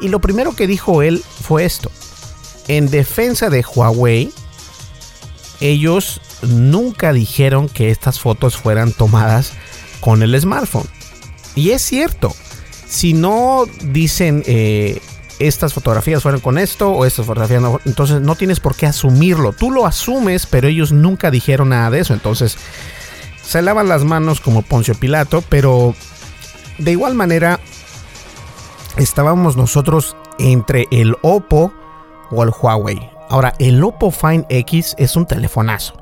Y 0.00 0.08
lo 0.08 0.20
primero 0.20 0.54
que 0.54 0.66
dijo 0.66 1.02
él 1.02 1.24
fue 1.42 1.64
esto. 1.64 1.90
En 2.68 2.90
defensa 2.90 3.50
de 3.50 3.64
Huawei, 3.64 4.32
ellos 5.60 6.20
nunca 6.42 7.12
dijeron 7.12 7.68
que 7.68 7.90
estas 7.90 8.20
fotos 8.20 8.56
fueran 8.56 8.92
tomadas 8.92 9.52
con 10.00 10.22
el 10.22 10.38
smartphone. 10.40 10.86
Y 11.54 11.70
es 11.70 11.82
cierto, 11.82 12.34
si 12.86 13.14
no 13.14 13.64
dicen 13.82 14.44
eh, 14.46 15.00
estas 15.38 15.74
fotografías 15.74 16.22
fueron 16.22 16.40
con 16.40 16.58
esto 16.58 16.90
o 16.90 17.04
estas 17.04 17.26
fotografías 17.26 17.62
no, 17.62 17.80
entonces 17.84 18.20
no 18.20 18.34
tienes 18.36 18.60
por 18.60 18.76
qué 18.76 18.86
asumirlo. 18.86 19.52
Tú 19.52 19.70
lo 19.70 19.86
asumes, 19.86 20.46
pero 20.46 20.68
ellos 20.68 20.92
nunca 20.92 21.30
dijeron 21.30 21.70
nada 21.70 21.90
de 21.90 22.00
eso. 22.00 22.14
Entonces 22.14 22.56
se 23.42 23.62
lavan 23.62 23.88
las 23.88 24.04
manos 24.04 24.40
como 24.40 24.62
Poncio 24.62 24.94
Pilato, 24.94 25.42
pero 25.48 25.94
de 26.78 26.92
igual 26.92 27.14
manera 27.14 27.60
estábamos 28.96 29.56
nosotros 29.56 30.16
entre 30.38 30.86
el 30.90 31.16
Oppo 31.22 31.72
o 32.30 32.42
el 32.42 32.50
Huawei. 32.50 33.17
Ahora, 33.28 33.54
el 33.58 33.82
Oppo 33.82 34.10
Find 34.10 34.46
X 34.48 34.94
es 34.98 35.16
un 35.16 35.26
telefonazo. 35.26 35.94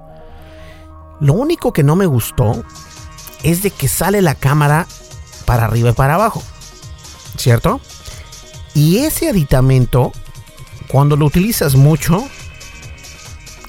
Lo 1.21 1.35
único 1.35 1.73
que 1.73 1.83
no 1.83 1.97
me 1.97 2.07
gustó 2.07 2.63
es 3.43 3.63
de 3.63 3.71
que 3.71 3.89
sale 3.89 4.23
la 4.23 4.35
cámara 4.35 4.87
para 5.45 5.65
arriba 5.65 5.91
y 5.91 5.95
para 5.95 6.15
abajo. 6.15 6.43
¿Cierto? 7.37 7.81
Y 8.75 8.99
ese 8.99 9.29
aditamento, 9.29 10.13
cuando 10.89 11.17
lo 11.17 11.27
utilizas 11.27 11.75
mucho, 11.75 12.27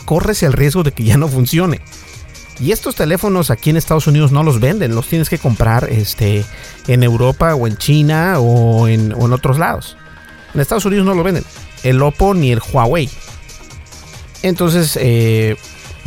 corres 0.06 0.44
el 0.44 0.54
riesgo 0.54 0.84
de 0.84 0.92
que 0.92 1.04
ya 1.04 1.18
no 1.18 1.28
funcione. 1.28 1.82
Y 2.60 2.72
estos 2.72 2.96
teléfonos 2.96 3.52
aquí 3.52 3.70
en 3.70 3.78
Estados 3.78 4.08
Unidos 4.08 4.32
no 4.32 4.44
los 4.44 4.60
venden, 4.60 4.96
los 4.96 5.08
tienes 5.08 5.30
que 5.30 5.38
comprar 5.38 5.90
este, 5.92 6.44
en 6.88 7.04
Europa 7.04 7.54
o 7.54 7.68
en 7.68 7.78
China 7.78 8.40
o 8.40 8.88
en, 8.88 9.14
otros 9.14 9.60
lados. 9.60 9.96
En 10.54 10.62
Estados 10.62 10.86
Unidos 10.86 11.06
no 11.06 11.14
lo 11.14 11.24
venden, 11.24 11.46
el 11.84 12.02
Oppo 12.02 12.34
ni 12.34 12.52
el 12.52 12.62
Huawei. 12.74 13.10
Entonces, 14.44 14.98
eh, 15.02 15.58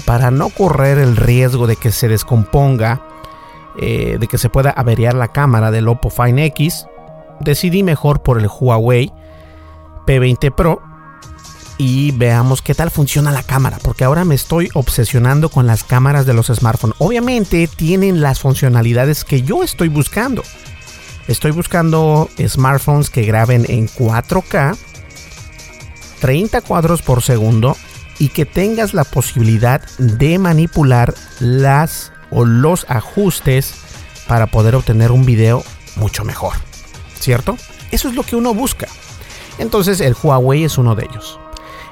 para 0.04 0.30
no 0.30 0.48
correr 0.50 0.98
el 0.98 1.16
riesgo 1.16 1.66
de 1.66 1.76
que 1.76 1.92
se 1.92 2.08
descomponga, 2.08 3.02
eh, 3.78 4.18
de 4.18 4.26
que 4.26 4.38
se 4.38 4.50
pueda 4.50 4.70
averiar 4.70 5.14
la 5.14 5.28
cámara 5.28 5.70
del 5.70 5.88
Oppo 5.88 6.10
Find 6.10 6.38
X, 6.38 6.86
decidí 7.40 7.82
mejor 7.82 8.22
por 8.22 8.38
el 8.38 8.48
Huawei 8.48 9.12
P20 10.06 10.54
Pro 10.54 10.82
y 11.78 12.10
veamos 12.10 12.60
qué 12.60 12.74
tal 12.74 12.90
funciona 12.90 13.30
la 13.30 13.42
cámara, 13.42 13.78
porque 13.82 14.04
ahora 14.04 14.24
me 14.26 14.34
estoy 14.34 14.68
obsesionando 14.74 15.48
con 15.48 15.66
las 15.66 15.82
cámaras 15.82 16.26
de 16.26 16.34
los 16.34 16.48
smartphones. 16.48 16.96
Obviamente 16.98 17.68
tienen 17.68 18.20
las 18.20 18.40
funcionalidades 18.40 19.24
que 19.24 19.42
yo 19.42 19.62
estoy 19.62 19.88
buscando. 19.88 20.42
Estoy 21.26 21.52
buscando 21.52 22.28
smartphones 22.38 23.08
que 23.08 23.22
graben 23.22 23.64
en 23.68 23.88
4K, 23.88 24.76
30 26.20 26.60
cuadros 26.60 27.00
por 27.00 27.22
segundo 27.22 27.76
y 28.20 28.28
que 28.28 28.46
tengas 28.46 28.94
la 28.94 29.02
posibilidad 29.02 29.82
de 29.98 30.38
manipular 30.38 31.12
las 31.40 32.12
o 32.30 32.44
los 32.44 32.86
ajustes 32.88 33.74
para 34.28 34.46
poder 34.46 34.76
obtener 34.76 35.10
un 35.10 35.24
video 35.24 35.64
mucho 35.96 36.24
mejor. 36.24 36.52
¿cierto? 37.20 37.56
Eso 37.92 38.08
es 38.08 38.14
lo 38.14 38.22
que 38.24 38.36
uno 38.36 38.54
busca. 38.54 38.88
Entonces 39.58 40.00
el 40.00 40.16
Huawei 40.20 40.64
es 40.64 40.78
uno 40.78 40.94
de 40.94 41.04
ellos. 41.04 41.38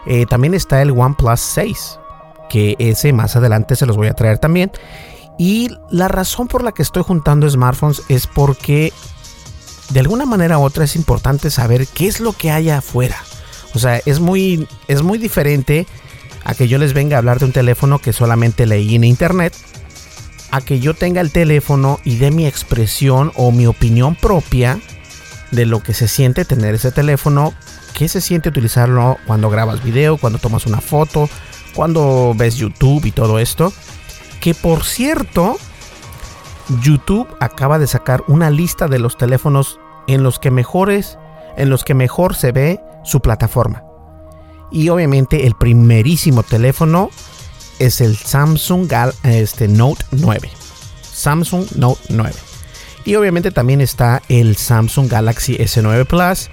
Eh, 0.06 0.26
también 0.26 0.54
está 0.54 0.80
el 0.82 0.90
OnePlus 0.90 1.40
6, 1.40 2.00
que 2.48 2.74
ese 2.78 3.12
más 3.12 3.36
adelante 3.36 3.76
se 3.76 3.86
los 3.86 3.96
voy 3.96 4.08
a 4.08 4.14
traer 4.14 4.38
también. 4.38 4.72
Y 5.38 5.70
la 5.90 6.08
razón 6.08 6.48
por 6.48 6.64
la 6.64 6.72
que 6.72 6.82
estoy 6.82 7.02
juntando 7.02 7.48
smartphones 7.48 8.02
es 8.08 8.26
porque 8.26 8.92
de 9.90 10.00
alguna 10.00 10.26
manera 10.26 10.58
u 10.58 10.62
otra 10.62 10.84
es 10.84 10.96
importante 10.96 11.50
saber 11.50 11.86
qué 11.86 12.08
es 12.08 12.20
lo 12.20 12.32
que 12.32 12.50
hay 12.50 12.70
afuera. 12.70 13.16
O 13.74 13.78
sea, 13.78 14.00
es 14.06 14.18
muy, 14.18 14.66
es 14.88 15.02
muy 15.02 15.18
diferente 15.18 15.86
a 16.48 16.54
que 16.54 16.66
yo 16.66 16.78
les 16.78 16.94
venga 16.94 17.16
a 17.16 17.18
hablar 17.18 17.38
de 17.38 17.44
un 17.44 17.52
teléfono 17.52 17.98
que 17.98 18.14
solamente 18.14 18.64
leí 18.64 18.94
en 18.94 19.04
internet, 19.04 19.54
a 20.50 20.62
que 20.62 20.80
yo 20.80 20.94
tenga 20.94 21.20
el 21.20 21.30
teléfono 21.30 22.00
y 22.04 22.16
dé 22.16 22.30
mi 22.30 22.46
expresión 22.46 23.32
o 23.36 23.52
mi 23.52 23.66
opinión 23.66 24.14
propia 24.14 24.80
de 25.50 25.66
lo 25.66 25.82
que 25.82 25.92
se 25.92 26.08
siente 26.08 26.46
tener 26.46 26.74
ese 26.74 26.90
teléfono, 26.90 27.52
qué 27.92 28.08
se 28.08 28.22
siente 28.22 28.48
utilizarlo 28.48 29.18
cuando 29.26 29.50
grabas 29.50 29.84
video, 29.84 30.16
cuando 30.16 30.38
tomas 30.38 30.64
una 30.64 30.80
foto, 30.80 31.28
cuando 31.74 32.32
ves 32.34 32.56
YouTube 32.56 33.04
y 33.04 33.10
todo 33.10 33.38
esto. 33.38 33.70
Que 34.40 34.54
por 34.54 34.84
cierto, 34.84 35.58
YouTube 36.80 37.28
acaba 37.40 37.78
de 37.78 37.86
sacar 37.86 38.24
una 38.26 38.48
lista 38.48 38.88
de 38.88 38.98
los 38.98 39.18
teléfonos 39.18 39.78
en 40.06 40.22
los 40.22 40.38
que 40.38 40.50
mejores, 40.50 41.18
en 41.58 41.68
los 41.68 41.84
que 41.84 41.92
mejor 41.92 42.34
se 42.34 42.52
ve 42.52 42.80
su 43.04 43.20
plataforma. 43.20 43.87
Y 44.70 44.88
obviamente 44.90 45.46
el 45.46 45.54
primerísimo 45.54 46.42
teléfono 46.42 47.10
es 47.78 48.00
el 48.00 48.16
Samsung 48.16 48.90
este, 49.24 49.68
Note 49.68 50.04
9. 50.10 50.50
Samsung 51.02 51.66
Note 51.76 52.00
9. 52.10 52.34
Y 53.04 53.14
obviamente 53.14 53.50
también 53.50 53.80
está 53.80 54.22
el 54.28 54.56
Samsung 54.56 55.08
Galaxy 55.08 55.56
S9 55.56 56.06
Plus. 56.06 56.50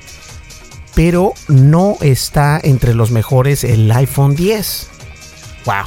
Pero 0.93 1.33
no 1.49 1.97
está 1.99 2.59
entre 2.63 2.93
los 2.93 3.11
mejores 3.11 3.65
el 3.65 3.91
iPhone 3.91 4.35
10. 4.35 4.89
¡Wow! 5.65 5.85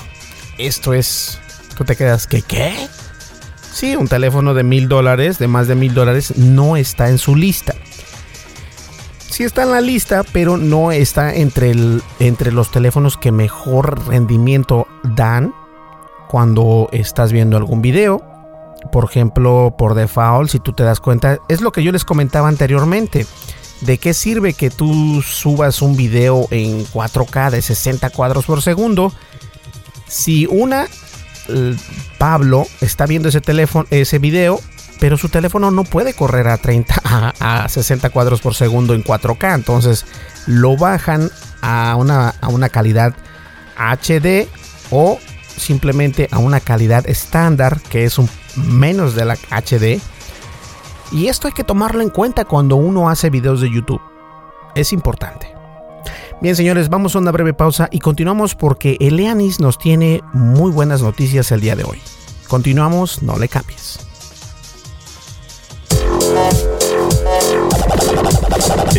Esto 0.59 0.93
es... 0.93 1.39
Tú 1.77 1.85
te 1.85 1.97
quedas 1.97 2.27
que 2.27 2.43
¿qué? 2.43 2.89
Sí, 3.73 3.95
un 3.97 4.09
teléfono 4.09 4.53
de 4.55 4.65
mil 4.65 4.89
dólares, 4.89 5.39
de 5.39 5.47
más 5.47 5.69
de 5.69 5.77
mil 5.77 5.95
dólares, 5.95 6.37
no 6.37 6.77
está 6.77 7.09
en 7.09 7.19
su 7.19 7.37
lista. 7.37 7.75
Sí 9.31 9.45
está 9.45 9.63
en 9.63 9.71
la 9.71 9.81
lista, 9.81 10.25
pero 10.33 10.57
no 10.57 10.91
está 10.91 11.35
entre, 11.35 11.71
el, 11.71 12.03
entre 12.19 12.51
los 12.51 12.71
teléfonos 12.71 13.17
que 13.17 13.31
mejor 13.31 14.07
rendimiento 14.09 14.89
dan 15.03 15.55
cuando 16.29 16.89
estás 16.93 17.33
viendo 17.33 17.57
algún 17.57 17.83
video 17.83 18.23
por 18.93 19.05
ejemplo, 19.05 19.75
por 19.77 19.95
default, 19.95 20.51
si 20.51 20.61
tú 20.61 20.73
te 20.73 20.83
das 20.83 21.01
cuenta, 21.01 21.39
es 21.49 21.61
lo 21.61 21.73
que 21.73 21.83
yo 21.83 21.93
les 21.93 22.05
comentaba 22.05 22.49
anteriormente. 22.49 23.27
¿De 23.81 23.99
qué 23.99 24.13
sirve 24.15 24.55
que 24.55 24.71
tú 24.71 25.23
subas 25.23 25.83
un 25.83 25.97
video 25.97 26.49
en 26.51 26.85
4K 26.87 27.51
de 27.51 27.63
60 27.63 28.11
cuadros 28.11 28.47
por 28.47 28.63
segundo? 28.63 29.13
Si 30.07 30.47
una, 30.47 30.87
Pablo 32.19 32.67
está 32.81 33.07
viendo 33.07 33.29
ese 33.29 33.41
teléfono, 33.41 33.87
ese 33.91 34.19
video, 34.19 34.61
pero 34.99 35.17
su 35.17 35.29
teléfono 35.29 35.71
no 35.71 35.85
puede 35.85 36.15
correr 36.15 36.49
a 36.49 36.59
30 36.59 36.95
a, 37.41 37.69
60 37.69 38.11
cuadros 38.11 38.41
por 38.41 38.55
segundo 38.55 38.95
en 38.95 39.05
4K, 39.05 39.55
entonces 39.55 40.07
lo 40.47 40.77
bajan 40.77 41.31
a 41.63 41.97
una, 41.97 42.35
a 42.41 42.49
una 42.49 42.69
calidad 42.69 43.15
HD 43.77 44.49
o 44.91 45.19
simplemente 45.57 46.29
a 46.31 46.39
una 46.39 46.61
calidad 46.61 47.09
estándar 47.09 47.81
que 47.91 48.05
es 48.05 48.19
un 48.19 48.29
menos 48.57 49.15
de 49.15 49.25
la 49.25 49.35
HD. 49.35 50.01
Y 51.11 51.29
esto 51.29 51.49
hay 51.49 51.55
que 51.55 51.65
tomarlo 51.65 52.03
en 52.03 52.11
cuenta 52.11 52.45
cuando 52.45 52.77
uno 52.77 53.09
hace 53.09 53.31
videos 53.31 53.61
de 53.61 53.71
YouTube. 53.71 54.01
Es 54.75 54.93
importante. 54.93 55.49
Bien, 56.41 56.55
señores, 56.55 56.89
vamos 56.89 57.17
a 57.17 57.19
una 57.19 57.33
breve 57.33 57.55
pausa 57.55 57.89
y 57.91 57.99
continuamos 57.99 58.55
porque 58.55 58.97
Eleanis 59.01 59.59
nos 59.59 59.79
tiene 59.79 60.23
muy 60.33 60.71
buenas 60.71 61.03
noticias 61.03 61.51
el 61.51 61.61
día 61.61 61.75
de 61.75 61.85
hoy. 61.85 62.01
Continuamos, 62.47 63.23
no 63.23 63.39
le 63.39 63.49
cambies. 63.49 64.08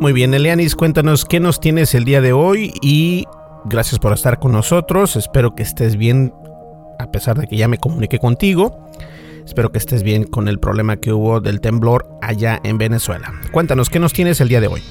Muy 0.00 0.14
bien, 0.14 0.32
Elianis, 0.32 0.76
cuéntanos 0.76 1.26
qué 1.26 1.40
nos 1.40 1.60
tienes 1.60 1.94
el 1.94 2.06
día 2.06 2.22
de 2.22 2.32
hoy 2.32 2.72
y 2.80 3.26
gracias 3.66 3.98
por 3.98 4.14
estar 4.14 4.38
con 4.38 4.50
nosotros. 4.50 5.14
Espero 5.14 5.54
que 5.54 5.62
estés 5.62 5.96
bien, 5.96 6.32
a 6.98 7.10
pesar 7.10 7.38
de 7.38 7.46
que 7.46 7.58
ya 7.58 7.68
me 7.68 7.76
comuniqué 7.76 8.18
contigo. 8.18 8.88
Espero 9.44 9.70
que 9.70 9.76
estés 9.76 10.02
bien 10.02 10.24
con 10.24 10.48
el 10.48 10.58
problema 10.58 10.96
que 10.96 11.12
hubo 11.12 11.40
del 11.40 11.60
temblor 11.60 12.08
allá 12.22 12.60
en 12.64 12.78
Venezuela. 12.78 13.30
Cuéntanos 13.52 13.90
qué 13.90 13.98
nos 13.98 14.14
tienes 14.14 14.40
el 14.40 14.48
día 14.48 14.62
de 14.62 14.68
hoy. 14.68 14.82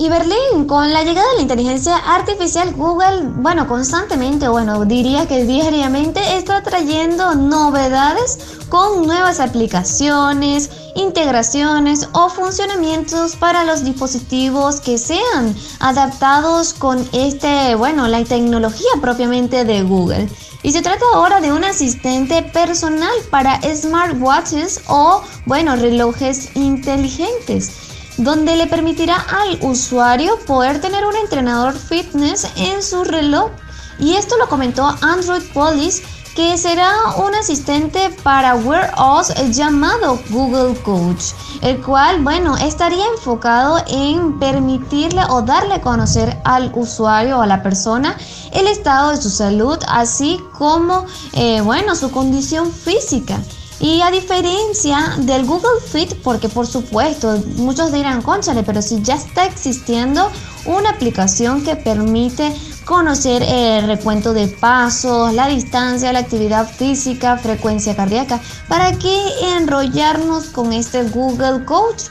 Y 0.00 0.08
Berlín, 0.08 0.64
con 0.66 0.94
la 0.94 1.04
llegada 1.04 1.28
de 1.28 1.36
la 1.36 1.42
inteligencia 1.42 1.94
artificial, 1.98 2.72
Google, 2.74 3.20
bueno, 3.34 3.68
constantemente, 3.68 4.48
bueno, 4.48 4.86
diría 4.86 5.28
que 5.28 5.44
diariamente 5.44 6.38
está 6.38 6.62
trayendo 6.62 7.34
novedades 7.34 8.38
con 8.70 9.06
nuevas 9.06 9.40
aplicaciones, 9.40 10.70
integraciones 10.94 12.08
o 12.12 12.30
funcionamientos 12.30 13.36
para 13.36 13.64
los 13.64 13.84
dispositivos 13.84 14.80
que 14.80 14.96
sean 14.96 15.54
adaptados 15.80 16.72
con 16.72 17.06
este, 17.12 17.74
bueno, 17.74 18.08
la 18.08 18.24
tecnología 18.24 18.88
propiamente 19.02 19.66
de 19.66 19.82
Google. 19.82 20.30
Y 20.62 20.72
se 20.72 20.80
trata 20.80 21.04
ahora 21.12 21.42
de 21.42 21.52
un 21.52 21.62
asistente 21.62 22.42
personal 22.42 23.12
para 23.30 23.60
smartwatches 23.60 24.80
o, 24.88 25.20
bueno, 25.44 25.76
relojes 25.76 26.56
inteligentes 26.56 27.89
donde 28.24 28.56
le 28.56 28.66
permitirá 28.66 29.16
al 29.16 29.58
usuario 29.62 30.38
poder 30.46 30.80
tener 30.80 31.06
un 31.06 31.16
entrenador 31.16 31.74
fitness 31.74 32.46
en 32.56 32.82
su 32.82 33.04
reloj. 33.04 33.50
Y 33.98 34.14
esto 34.14 34.36
lo 34.36 34.48
comentó 34.48 34.94
Android 35.00 35.42
Police, 35.54 36.02
que 36.34 36.56
será 36.58 36.92
un 37.16 37.34
asistente 37.34 38.10
para 38.22 38.54
Wear 38.54 38.92
OS 38.96 39.32
llamado 39.50 40.18
Google 40.30 40.74
Coach, 40.82 41.32
el 41.62 41.82
cual, 41.82 42.22
bueno, 42.22 42.56
estaría 42.56 43.04
enfocado 43.06 43.78
en 43.88 44.38
permitirle 44.38 45.22
o 45.28 45.42
darle 45.42 45.74
a 45.74 45.80
conocer 45.80 46.38
al 46.44 46.70
usuario 46.74 47.38
o 47.38 47.42
a 47.42 47.46
la 47.46 47.62
persona 47.62 48.16
el 48.52 48.66
estado 48.66 49.10
de 49.10 49.16
su 49.16 49.30
salud, 49.30 49.78
así 49.88 50.38
como, 50.56 51.06
eh, 51.32 51.60
bueno, 51.62 51.96
su 51.96 52.10
condición 52.10 52.70
física. 52.70 53.38
Y 53.80 54.02
a 54.02 54.10
diferencia 54.10 55.14
del 55.20 55.46
Google 55.46 55.80
Fit, 55.90 56.12
porque 56.22 56.50
por 56.50 56.66
supuesto 56.66 57.42
muchos 57.56 57.92
dirán, 57.92 58.20
conchale, 58.20 58.62
pero 58.62 58.82
si 58.82 59.00
ya 59.00 59.14
está 59.14 59.46
existiendo 59.46 60.30
una 60.66 60.90
aplicación 60.90 61.64
que 61.64 61.76
permite 61.76 62.54
conocer 62.84 63.42
el 63.42 63.86
recuento 63.86 64.34
de 64.34 64.48
pasos, 64.48 65.32
la 65.32 65.48
distancia, 65.48 66.12
la 66.12 66.18
actividad 66.18 66.68
física, 66.68 67.38
frecuencia 67.38 67.96
cardíaca, 67.96 68.38
¿para 68.68 68.92
qué 68.98 69.16
enrollarnos 69.56 70.50
con 70.50 70.74
este 70.74 71.04
Google 71.04 71.64
Coach? 71.64 72.02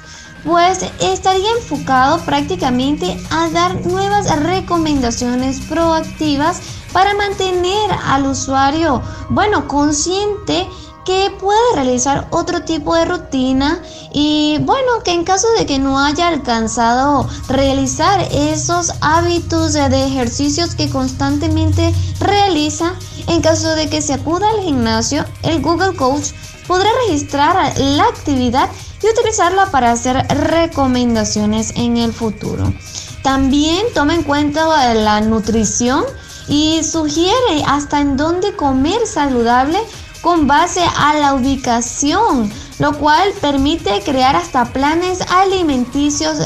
Pues 0.43 0.83
estaría 0.99 1.51
enfocado 1.51 2.19
prácticamente 2.21 3.15
a 3.29 3.49
dar 3.49 3.85
nuevas 3.85 4.39
recomendaciones 4.39 5.59
proactivas 5.59 6.61
para 6.93 7.13
mantener 7.13 7.91
al 8.05 8.25
usuario, 8.25 9.03
bueno, 9.29 9.67
consciente 9.67 10.65
que 11.09 11.31
puede 11.39 11.59
realizar 11.73 12.27
otro 12.29 12.61
tipo 12.61 12.93
de 12.93 13.03
rutina 13.03 13.81
y 14.13 14.59
bueno, 14.59 15.01
que 15.03 15.09
en 15.09 15.23
caso 15.23 15.47
de 15.57 15.65
que 15.65 15.79
no 15.79 15.97
haya 15.97 16.27
alcanzado 16.27 17.27
realizar 17.47 18.21
esos 18.31 18.93
hábitos 19.01 19.73
de 19.73 20.05
ejercicios 20.05 20.75
que 20.75 20.87
constantemente 20.87 21.91
realiza, 22.19 22.93
en 23.25 23.41
caso 23.41 23.73
de 23.73 23.89
que 23.89 24.03
se 24.03 24.13
acuda 24.13 24.51
al 24.51 24.61
gimnasio, 24.61 25.25
el 25.41 25.63
Google 25.63 25.95
Coach 25.95 26.27
podrá 26.67 26.91
registrar 27.07 27.73
la 27.79 28.03
actividad 28.03 28.69
y 29.01 29.07
utilizarla 29.07 29.71
para 29.71 29.91
hacer 29.91 30.15
recomendaciones 30.27 31.73
en 31.75 31.97
el 31.97 32.13
futuro. 32.13 32.71
También 33.23 33.87
toma 33.95 34.13
en 34.13 34.21
cuenta 34.21 34.93
la 34.93 35.21
nutrición 35.21 36.03
y 36.47 36.83
sugiere 36.83 37.63
hasta 37.65 37.99
en 37.99 38.15
dónde 38.15 38.55
comer 38.55 39.07
saludable 39.07 39.79
con 40.21 40.47
base 40.47 40.83
a 40.97 41.13
la 41.13 41.33
ubicación, 41.33 42.51
lo 42.79 42.97
cual 42.97 43.31
permite 43.41 44.01
crear 44.01 44.35
hasta 44.35 44.65
planes 44.65 45.21
alimenticios 45.29 46.37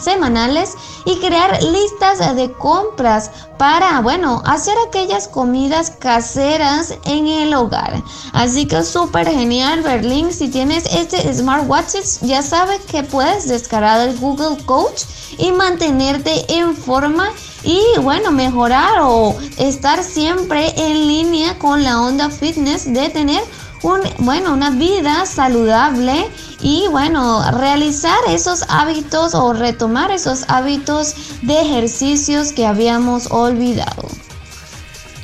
semanales 0.00 0.74
y 1.04 1.18
crear 1.18 1.62
listas 1.62 2.36
de 2.36 2.52
compras 2.52 3.30
para, 3.58 4.00
bueno, 4.00 4.42
hacer 4.46 4.74
aquellas 4.86 5.28
comidas 5.28 5.90
caseras 5.90 6.94
en 7.04 7.26
el 7.26 7.54
hogar. 7.54 8.02
Así 8.32 8.66
que 8.66 8.82
súper 8.82 9.28
genial, 9.28 9.82
Berlín. 9.82 10.32
Si 10.32 10.48
tienes 10.48 10.84
este 10.86 11.32
smartwatches, 11.34 12.20
ya 12.20 12.42
sabes 12.42 12.80
que 12.80 13.02
puedes 13.02 13.48
descargar 13.48 14.08
el 14.08 14.18
Google 14.18 14.62
Coach 14.64 15.02
y 15.38 15.52
mantenerte 15.52 16.44
en 16.54 16.74
forma 16.76 17.30
y 17.62 17.82
bueno, 18.00 18.30
mejorar 18.30 19.00
o 19.02 19.36
estar 19.58 20.02
siempre 20.02 20.72
en 20.76 21.06
línea 21.06 21.58
con 21.58 21.82
la 21.82 22.00
onda 22.00 22.30
fitness 22.30 22.92
de 22.92 23.08
tener 23.08 23.42
un, 23.82 24.00
bueno, 24.18 24.52
una 24.52 24.70
vida 24.70 25.26
saludable 25.26 26.28
y 26.60 26.86
bueno, 26.90 27.42
realizar 27.52 28.18
esos 28.28 28.64
hábitos 28.68 29.34
o 29.34 29.52
retomar 29.52 30.10
esos 30.10 30.44
hábitos 30.48 31.14
de 31.42 31.60
ejercicios 31.60 32.52
que 32.52 32.66
habíamos 32.66 33.30
olvidado. 33.30 34.08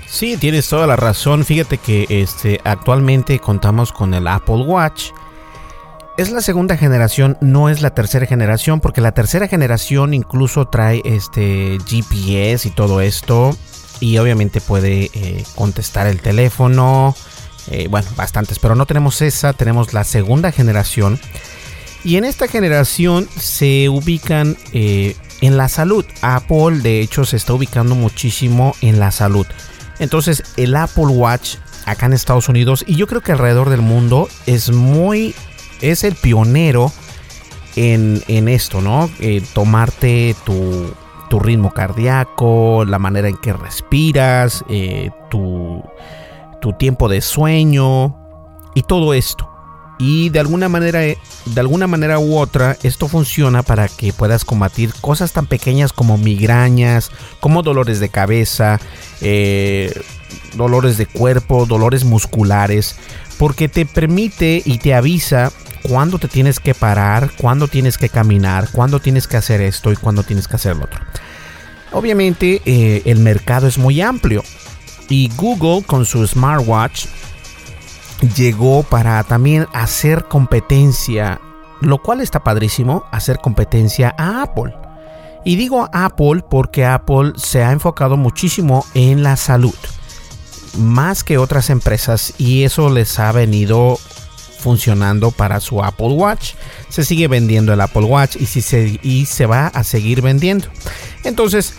Sí, 0.07 0.37
tienes 0.37 0.69
toda 0.69 0.87
la 0.87 0.95
razón. 0.95 1.45
Fíjate 1.45 1.79
que 1.79 2.07
este 2.09 2.61
actualmente 2.63 3.41
contamos 3.41 3.91
con 3.91 4.15
el 4.15 4.29
Apple 4.29 4.63
Watch 4.65 5.11
es 6.17 6.31
la 6.31 6.41
segunda 6.41 6.77
generación, 6.77 7.37
no 7.41 7.69
es 7.69 7.83
la 7.83 7.91
tercera 7.91 8.27
generación, 8.27 8.81
porque 8.81 9.01
la 9.01 9.13
tercera 9.13 9.49
generación 9.49 10.15
incluso 10.15 10.67
trae 10.67 11.03
este 11.05 11.79
GPS 11.87 12.69
y 12.69 12.71
todo 12.71 13.01
esto. 13.01 13.57
Y 14.01 14.19
obviamente 14.19 14.61
puede 14.61 15.11
eh, 15.13 15.45
contestar 15.55 16.07
el 16.07 16.21
teléfono. 16.21 17.17
Eh, 17.71 17.89
bueno, 17.89 18.09
bastantes, 18.17 18.59
pero 18.59 18.75
no 18.75 18.87
tenemos 18.87 19.23
esa, 19.23 19.53
tenemos 19.55 19.93
la 19.93 20.05
segunda 20.05 20.53
generación. 20.53 21.19
Y 22.05 22.17
en 22.17 22.25
esta 22.25 22.47
generación 22.47 23.29
se 23.37 23.89
ubican 23.89 24.57
eh, 24.73 25.17
en 25.41 25.57
la 25.57 25.69
salud. 25.69 26.05
Apple 26.21 26.81
de 26.83 27.01
hecho 27.01 27.25
se 27.25 27.37
está 27.37 27.55
ubicando 27.55 27.95
muchísimo 27.95 28.77
en 28.83 29.01
la 29.01 29.11
salud. 29.11 29.47
Entonces 29.99 30.43
el 30.57 30.77
Apple 30.77 31.07
Watch 31.07 31.57
acá 31.87 32.07
en 32.07 32.13
Estados 32.13 32.49
Unidos 32.49 32.85
y 32.87 32.97
yo 32.97 33.07
creo 33.07 33.23
que 33.23 33.33
alrededor 33.33 33.71
del 33.71 33.81
mundo 33.81 34.29
es 34.47 34.71
muy 34.71 35.35
es 35.81 36.05
el 36.05 36.15
pionero 36.15 36.93
en, 37.77 38.49
esto, 38.49 38.81
¿no? 38.81 39.11
Eh, 39.21 39.43
tomarte 39.53 40.37
tu, 40.45 40.95
ritmo 41.41 41.73
cardíaco, 41.73 42.85
la 42.85 43.01
manera 43.01 43.29
en 43.29 43.37
que 43.37 43.53
respiras, 43.53 44.65
eh, 44.69 45.11
tu, 45.31 45.83
tu 46.61 46.75
tiempo 46.75 47.09
de 47.09 47.21
sueño 47.21 48.17
y 48.77 48.83
todo 48.83 49.15
esto. 49.15 49.51
Y 49.99 50.31
de 50.31 50.41
alguna 50.41 50.69
manera, 50.69 51.01
de 51.01 51.61
alguna 51.61 51.87
manera 51.87 52.19
u 52.19 52.37
otra, 52.37 52.77
esto 52.83 53.07
funciona 53.09 53.63
para 53.63 53.89
que 53.89 54.13
puedas 54.13 54.45
combatir 54.45 54.93
cosas 55.01 55.33
tan 55.33 55.47
pequeñas 55.47 55.93
como 55.93 56.19
migrañas, 56.19 57.11
como 57.41 57.63
dolores 57.63 58.01
de 58.01 58.09
cabeza, 58.09 58.81
eh, 59.21 59.93
dolores 60.57 60.99
de 60.99 61.07
cuerpo, 61.07 61.67
dolores 61.67 62.05
musculares, 62.05 62.97
porque 63.39 63.69
te 63.69 63.87
permite 63.87 64.63
y 64.65 64.79
te 64.79 64.95
avisa 64.95 65.53
cuándo 65.89 66.19
te 66.19 66.29
tienes 66.29 66.61
que 66.61 66.75
parar, 66.75 67.31
cuándo 67.37 67.69
tienes 67.69 67.99
que 67.99 68.09
caminar, 68.09 68.69
cuándo 68.73 69.01
tienes 69.01 69.29
que 69.29 69.37
hacer 69.37 69.61
esto 69.61 69.93
y 69.93 69.97
cuándo 69.97 70.23
tienes 70.23 70.49
que 70.49 70.57
hacer 70.57 70.77
lo 70.77 70.85
otro. 70.85 71.01
Obviamente 71.93 72.61
eh, 72.65 73.03
el 73.05 73.21
mercado 73.21 73.69
es 73.69 73.79
muy 73.79 74.01
amplio 74.01 74.43
y 75.09 75.31
Google 75.37 75.85
con 75.85 76.07
su 76.07 76.27
smartwatch 76.27 77.07
llegó 78.37 78.83
para 78.83 79.23
también 79.25 79.67
hacer 79.73 80.25
competencia, 80.25 81.41
lo 81.81 81.99
cual 82.03 82.21
está 82.21 82.43
padrísimo, 82.43 83.05
hacer 83.13 83.39
competencia 83.39 84.15
a 84.17 84.43
Apple. 84.43 84.75
Y 85.45 85.57
digo 85.57 85.89
Apple 85.93 86.43
porque 86.49 86.87
Apple 86.87 87.33
se 87.37 87.63
ha 87.63 87.73
enfocado 87.73 88.17
muchísimo 88.17 88.87
en 88.95 89.23
la 89.23 89.37
salud, 89.37 89.75
más 90.79 91.23
que 91.23 91.37
otras 91.37 91.69
empresas, 91.69 92.33
y 92.39 92.63
eso 92.63 92.89
les 92.89 93.19
ha 93.19 93.31
venido 93.33 93.99
funcionando 94.65 95.31
para 95.31 95.61
su 95.61 95.85
Apple 95.85 96.09
Watch. 96.09 96.55
Se 96.89 97.05
sigue 97.05 97.29
vendiendo 97.29 97.75
el 97.75 97.81
Apple 97.83 98.05
Watch 98.05 98.37
y, 98.37 98.47
si 98.47 98.63
se, 98.63 98.99
y 99.03 99.27
se 99.27 99.45
va 99.45 99.67
a 99.67 99.85
seguir 99.85 100.23
vendiendo. 100.23 100.69
Entonces, 101.23 101.75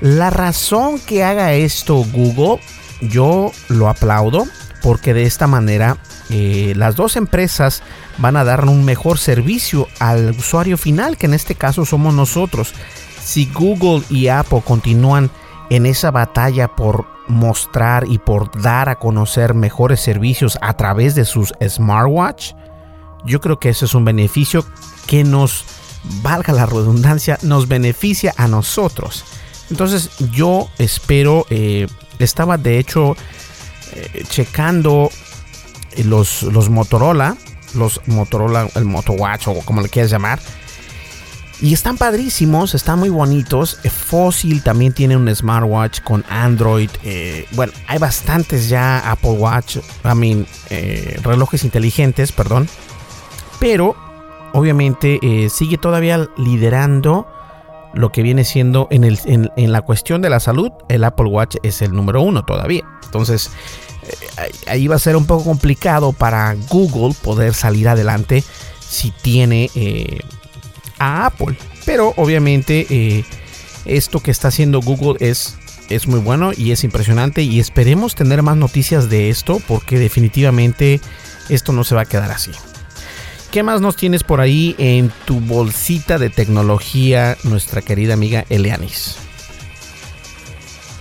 la 0.00 0.30
razón 0.30 1.00
que 1.00 1.24
haga 1.24 1.52
esto 1.52 2.06
Google, 2.12 2.62
yo 3.00 3.50
lo 3.68 3.88
aplaudo 3.88 4.46
porque 4.82 5.14
de 5.14 5.24
esta 5.24 5.48
manera 5.48 5.98
eh, 6.30 6.74
las 6.76 6.94
dos 6.94 7.16
empresas 7.16 7.82
van 8.18 8.36
a 8.36 8.44
dar 8.44 8.64
un 8.66 8.84
mejor 8.84 9.18
servicio 9.18 9.88
al 9.98 10.30
usuario 10.30 10.78
final, 10.78 11.16
que 11.16 11.26
en 11.26 11.34
este 11.34 11.56
caso 11.56 11.84
somos 11.84 12.14
nosotros. 12.14 12.72
Si 13.20 13.50
Google 13.52 14.04
y 14.10 14.28
Apple 14.28 14.62
continúan 14.64 15.28
en 15.70 15.86
esa 15.86 16.12
batalla 16.12 16.68
por 16.68 17.06
mostrar 17.28 18.06
y 18.08 18.18
por 18.18 18.50
dar 18.60 18.88
a 18.88 18.98
conocer 18.98 19.54
mejores 19.54 20.00
servicios 20.00 20.58
a 20.60 20.74
través 20.74 21.14
de 21.14 21.24
sus 21.24 21.52
smartwatch, 21.66 22.52
yo 23.24 23.40
creo 23.40 23.58
que 23.58 23.68
ese 23.68 23.84
es 23.84 23.94
un 23.94 24.04
beneficio 24.04 24.64
que 25.06 25.24
nos, 25.24 25.64
valga 26.22 26.52
la 26.52 26.66
redundancia, 26.66 27.38
nos 27.42 27.68
beneficia 27.68 28.34
a 28.36 28.48
nosotros. 28.48 29.24
Entonces 29.70 30.10
yo 30.32 30.68
espero, 30.78 31.46
eh, 31.50 31.86
estaba 32.18 32.58
de 32.58 32.78
hecho 32.78 33.16
eh, 33.94 34.24
checando 34.28 35.10
los, 36.04 36.42
los 36.42 36.68
Motorola, 36.68 37.36
los 37.74 38.00
Motorola, 38.06 38.68
el 38.74 38.84
Motowatch 38.84 39.48
o 39.48 39.60
como 39.60 39.80
le 39.80 39.88
quieras 39.88 40.10
llamar. 40.10 40.40
Y 41.62 41.72
están 41.72 41.96
padrísimos, 41.96 42.74
están 42.74 42.98
muy 42.98 43.08
bonitos. 43.08 43.78
Eh, 43.84 43.88
Fossil 43.88 44.64
también 44.64 44.92
tiene 44.92 45.16
un 45.16 45.32
smartwatch 45.32 46.00
con 46.00 46.24
Android. 46.28 46.90
Eh, 47.04 47.46
bueno, 47.52 47.72
hay 47.86 48.00
bastantes 48.00 48.68
ya 48.68 48.98
Apple 49.08 49.30
Watch, 49.30 49.76
I 49.76 50.14
mean, 50.16 50.44
eh, 50.70 51.20
relojes 51.22 51.62
inteligentes, 51.62 52.32
perdón. 52.32 52.68
Pero, 53.60 53.94
obviamente, 54.52 55.20
sigue 55.50 55.78
todavía 55.78 56.28
liderando 56.36 57.28
lo 57.94 58.10
que 58.10 58.22
viene 58.22 58.42
siendo 58.42 58.88
en, 58.90 59.04
el, 59.04 59.20
en 59.24 59.70
la 59.70 59.82
cuestión 59.82 60.20
de 60.20 60.30
la 60.30 60.40
salud. 60.40 60.72
El 60.88 61.04
Apple 61.04 61.26
Watch 61.26 61.58
es 61.62 61.80
el 61.80 61.92
número 61.92 62.22
uno 62.22 62.44
todavía. 62.44 62.82
Entonces, 63.04 63.52
ahí 64.66 64.88
va 64.88 64.96
a 64.96 64.98
ser 64.98 65.14
un 65.14 65.26
poco 65.26 65.44
complicado 65.44 66.12
para 66.12 66.56
Google 66.70 67.14
poder 67.22 67.54
salir 67.54 67.88
adelante 67.88 68.42
si 68.80 69.12
tiene 69.12 69.70
Apple. 71.02 71.56
Pero 71.84 72.14
obviamente 72.16 72.86
eh, 72.90 73.24
esto 73.84 74.20
que 74.20 74.30
está 74.30 74.48
haciendo 74.48 74.80
Google 74.80 75.16
es, 75.20 75.56
es 75.88 76.06
muy 76.06 76.20
bueno 76.20 76.52
y 76.56 76.72
es 76.72 76.84
impresionante 76.84 77.42
y 77.42 77.60
esperemos 77.60 78.14
tener 78.14 78.42
más 78.42 78.56
noticias 78.56 79.10
de 79.10 79.30
esto 79.30 79.60
porque 79.66 79.98
definitivamente 79.98 81.00
esto 81.48 81.72
no 81.72 81.84
se 81.84 81.94
va 81.94 82.02
a 82.02 82.06
quedar 82.06 82.30
así. 82.30 82.52
¿Qué 83.50 83.62
más 83.62 83.82
nos 83.82 83.96
tienes 83.96 84.24
por 84.24 84.40
ahí 84.40 84.74
en 84.78 85.12
tu 85.26 85.38
bolsita 85.40 86.18
de 86.18 86.30
tecnología, 86.30 87.36
nuestra 87.44 87.82
querida 87.82 88.14
amiga 88.14 88.46
Eleanis? 88.48 89.16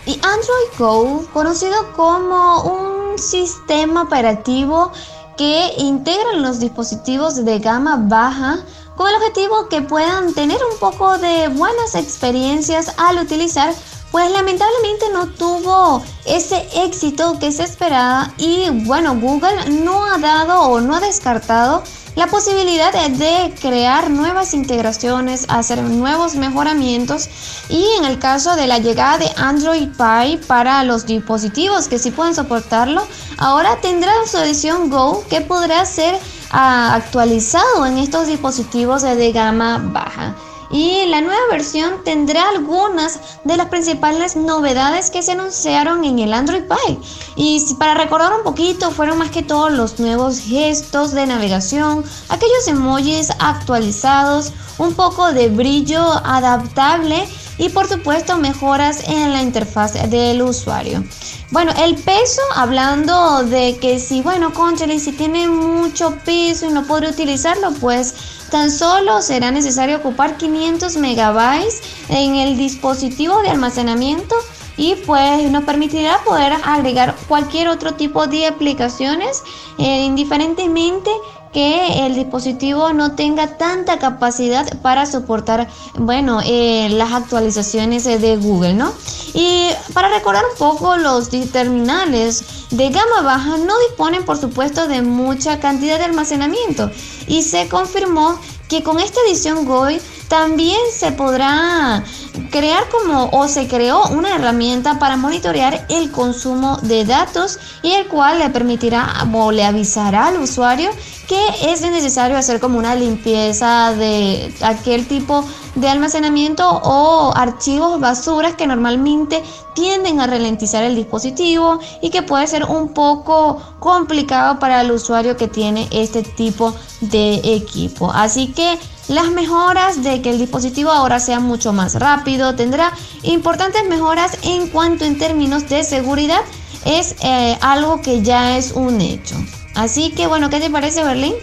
Y 0.06 0.16
Android 0.16 0.78
Go, 0.78 1.26
conocido 1.32 1.94
como 1.96 2.64
un 2.64 3.18
sistema 3.18 4.02
operativo 4.02 4.92
que 5.38 5.72
integra 5.78 6.34
los 6.34 6.60
dispositivos 6.60 7.46
de 7.46 7.60
gama 7.60 7.98
baja 8.10 8.60
con 8.96 9.08
el 9.10 9.16
objetivo 9.16 9.70
que 9.70 9.82
puedan 9.82 10.34
tener 10.34 10.60
un 10.72 10.78
poco 10.80 11.18
de 11.18 11.48
buenas 11.50 11.96
experiencias 11.96 12.94
al 12.98 13.18
utilizar, 13.20 13.74
pues 14.12 14.30
lamentablemente 14.32 15.06
no 15.14 15.28
tuvo 15.28 16.04
ese 16.26 16.68
éxito 16.76 17.40
que 17.40 17.52
se 17.52 17.64
esperaba 17.64 18.32
y 18.38 18.70
bueno, 18.70 19.16
Google 19.16 19.70
no 19.84 20.06
ha 20.06 20.18
dado 20.18 20.62
o 20.64 20.82
no 20.82 20.96
ha 20.96 21.00
descartado 21.00 21.84
la 22.16 22.28
posibilidad 22.28 22.92
de 22.92 23.54
crear 23.62 24.10
nuevas 24.10 24.54
integraciones, 24.54 25.46
hacer 25.48 25.82
nuevos 25.82 26.36
mejoramientos 26.36 27.30
y 27.70 27.86
en 27.98 28.06
el 28.06 28.20
caso 28.20 28.58
de 28.58 28.68
la 28.68 28.80
llegada 28.80 29.18
de 29.18 29.32
Android 29.38 29.88
Pie 29.96 30.38
para 30.46 30.84
los 30.84 31.06
dispositivos 31.06 31.88
que 31.88 32.00
sí 32.00 32.12
pueden 32.12 32.36
soportarlo, 32.36 33.08
ahora 33.38 33.78
tendrá 33.82 34.12
su 34.30 34.38
edición 34.40 34.90
Go 34.90 35.24
que 35.30 35.40
podrá 35.40 35.86
ser 35.86 36.20
actualizado 36.52 37.86
en 37.86 37.98
estos 37.98 38.28
dispositivos 38.28 39.02
de 39.02 39.32
gama 39.32 39.80
baja 39.82 40.36
y 40.72 41.06
la 41.08 41.22
nueva 41.22 41.42
versión 41.50 42.04
tendrá 42.04 42.50
algunas 42.50 43.20
de 43.44 43.58
las 43.58 43.68
principales 43.68 44.36
novedades 44.36 45.10
que 45.12 45.22
se 45.22 45.34
anunciaron 45.34 46.06
en 46.06 46.20
el 46.20 46.34
Android 46.34 46.64
Pie. 46.64 46.98
Y 47.36 47.62
para 47.76 47.94
recordar 47.94 48.34
un 48.34 48.44
poquito, 48.44 48.92
fueron 48.92 49.18
más 49.18 49.32
que 49.32 49.44
todo 49.44 49.70
los 49.70 50.00
nuevos 50.00 50.40
gestos 50.40 51.12
de 51.12 51.28
navegación, 51.28 52.04
aquellos 52.30 52.68
emojis 52.68 53.32
actualizados, 53.40 54.54
un 54.78 54.94
poco 54.94 55.34
de 55.34 55.50
brillo 55.50 56.04
adaptable 56.26 57.28
y 57.58 57.70
por 57.70 57.88
supuesto 57.88 58.38
mejoras 58.38 59.08
en 59.08 59.34
la 59.34 59.42
interfaz 59.42 59.94
del 60.10 60.42
usuario. 60.42 61.04
Bueno, 61.52 61.72
el 61.84 61.96
peso, 61.96 62.42
hablando 62.56 63.44
de 63.44 63.78
que 63.78 64.00
si, 64.00 64.22
bueno, 64.22 64.54
Conchely, 64.54 65.00
si 65.00 65.12
tiene 65.12 65.48
mucho 65.48 66.16
peso 66.24 66.66
y 66.66 66.74
no 66.74 66.84
podré 66.84 67.10
utilizarlo, 67.10 67.72
pues 67.80 68.14
Tan 68.52 68.70
solo 68.70 69.22
será 69.22 69.50
necesario 69.50 69.96
ocupar 69.96 70.36
500 70.36 70.98
megabytes 70.98 71.82
en 72.10 72.36
el 72.36 72.58
dispositivo 72.58 73.42
de 73.42 73.50
almacenamiento 73.50 74.36
y 74.76 74.96
pues 75.06 75.50
nos 75.50 75.64
permitirá 75.64 76.20
poder 76.26 76.58
agregar 76.66 77.16
cualquier 77.30 77.70
otro 77.70 77.94
tipo 77.94 78.28
de 78.28 78.48
aplicaciones 78.48 79.42
eh, 79.78 80.04
indiferentemente 80.04 81.10
que 81.52 82.06
el 82.06 82.16
dispositivo 82.16 82.94
no 82.94 83.16
tenga 83.16 83.58
tanta 83.58 84.00
capacidad 84.00 84.80
para 84.82 85.06
soportar, 85.06 85.68
bueno, 85.96 86.40
eh, 86.46 86.90
las 86.90 87.12
actualizaciones 87.12 88.04
de 88.06 88.38
Google, 88.38 88.74
¿no? 88.74 88.94
Y 89.34 89.68
para 89.94 90.10
recordar 90.10 90.44
un 90.52 90.58
poco, 90.58 90.98
los 90.98 91.30
terminales 91.52 92.61
de 92.72 92.90
gama 92.90 93.22
baja 93.22 93.58
no 93.58 93.78
disponen, 93.88 94.24
por 94.24 94.38
supuesto, 94.38 94.88
de 94.88 95.02
mucha 95.02 95.60
cantidad 95.60 95.98
de 95.98 96.06
almacenamiento. 96.06 96.90
Y 97.28 97.44
se 97.44 97.68
confirmó 97.68 98.40
que 98.70 98.84
con 98.84 99.00
esta 99.00 99.20
edición 99.28 99.66
GOI 99.66 100.00
también 100.30 100.80
se 100.94 101.12
podrá 101.12 102.06
crear 102.52 102.88
como 102.88 103.30
o 103.34 103.50
se 103.50 103.68
creó 103.68 104.08
una 104.08 104.34
herramienta 104.36 104.98
para 104.98 105.18
monitorear 105.18 105.86
el 105.90 106.10
consumo 106.10 106.78
de 106.82 107.04
datos 107.04 107.60
y 107.84 107.92
el 107.92 108.08
cual 108.08 108.40
le 108.40 108.50
permitirá 108.50 109.28
o 109.34 109.52
le 109.52 109.66
avisará 109.66 110.28
al 110.28 110.38
usuario 110.38 110.90
que 111.28 111.72
es 111.72 111.82
necesario 111.82 112.38
hacer 112.38 112.62
como 112.62 112.80
una 112.80 112.96
limpieza 112.96 113.94
de 113.94 114.54
aquel 114.62 115.06
tipo 115.06 115.46
de 115.76 115.88
almacenamiento 115.88 116.68
o 116.68 117.34
archivos 117.36 118.00
basuras 118.00 118.56
que 118.56 118.68
normalmente 118.68 119.44
tienden 119.74 120.20
a 120.20 120.28
ralentizar 120.28 120.84
el 120.84 120.96
dispositivo 120.96 121.80
y 122.02 122.10
que 122.10 122.24
puede 122.24 122.48
ser 122.48 122.66
un 122.66 122.90
poco 122.90 123.62
complicado 123.80 124.60
para 124.60 124.82
el 124.82 124.92
usuario 124.92 125.38
que 125.38 125.48
tiene 125.48 125.88
este 125.92 126.24
tipo 126.24 126.76
de 127.00 127.42
equipo. 127.56 128.12
Así 128.12 128.48
que 128.48 128.78
las 129.08 129.30
mejoras 129.32 130.04
de 130.04 130.22
que 130.22 130.30
el 130.30 130.38
dispositivo 130.38 130.92
ahora 130.92 131.20
sea 131.20 131.40
mucho 131.40 131.74
más 131.74 131.96
rápido, 131.96 132.56
tendrá 132.56 132.94
importantes 133.24 133.88
mejoras 133.88 134.38
en 134.44 134.68
cuanto 134.68 135.06
en 135.06 135.18
términos 135.18 135.68
de 135.70 135.84
seguridad, 135.84 136.42
es 136.86 137.16
eh, 137.22 137.58
algo 137.62 138.02
que 138.02 138.22
ya 138.22 138.58
es 138.58 138.72
un 138.72 139.02
hecho. 139.02 139.36
Así 139.76 140.12
que 140.12 140.28
bueno, 140.28 140.50
¿qué 140.50 140.60
te 140.60 140.70
parece 140.70 141.04
Berlín? 141.04 141.34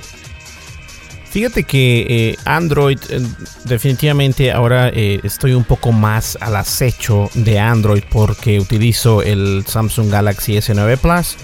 Fíjate 1.31 1.65
que 1.65 2.07
eh, 2.09 2.37
Android, 2.45 2.99
eh, 3.11 3.21
definitivamente 3.65 4.51
ahora 4.51 4.89
estoy 4.89 5.53
un 5.53 5.65
poco 5.65 5.93
más 5.93 6.39
al 6.41 6.57
acecho 6.57 7.31
de 7.35 7.59
Android 7.59 8.03
porque 8.11 8.59
utilizo 8.59 9.23
el 9.23 9.65
Samsung 9.67 10.11
Galaxy 10.11 10.57
S9 10.57 10.99
Plus. 10.99 11.37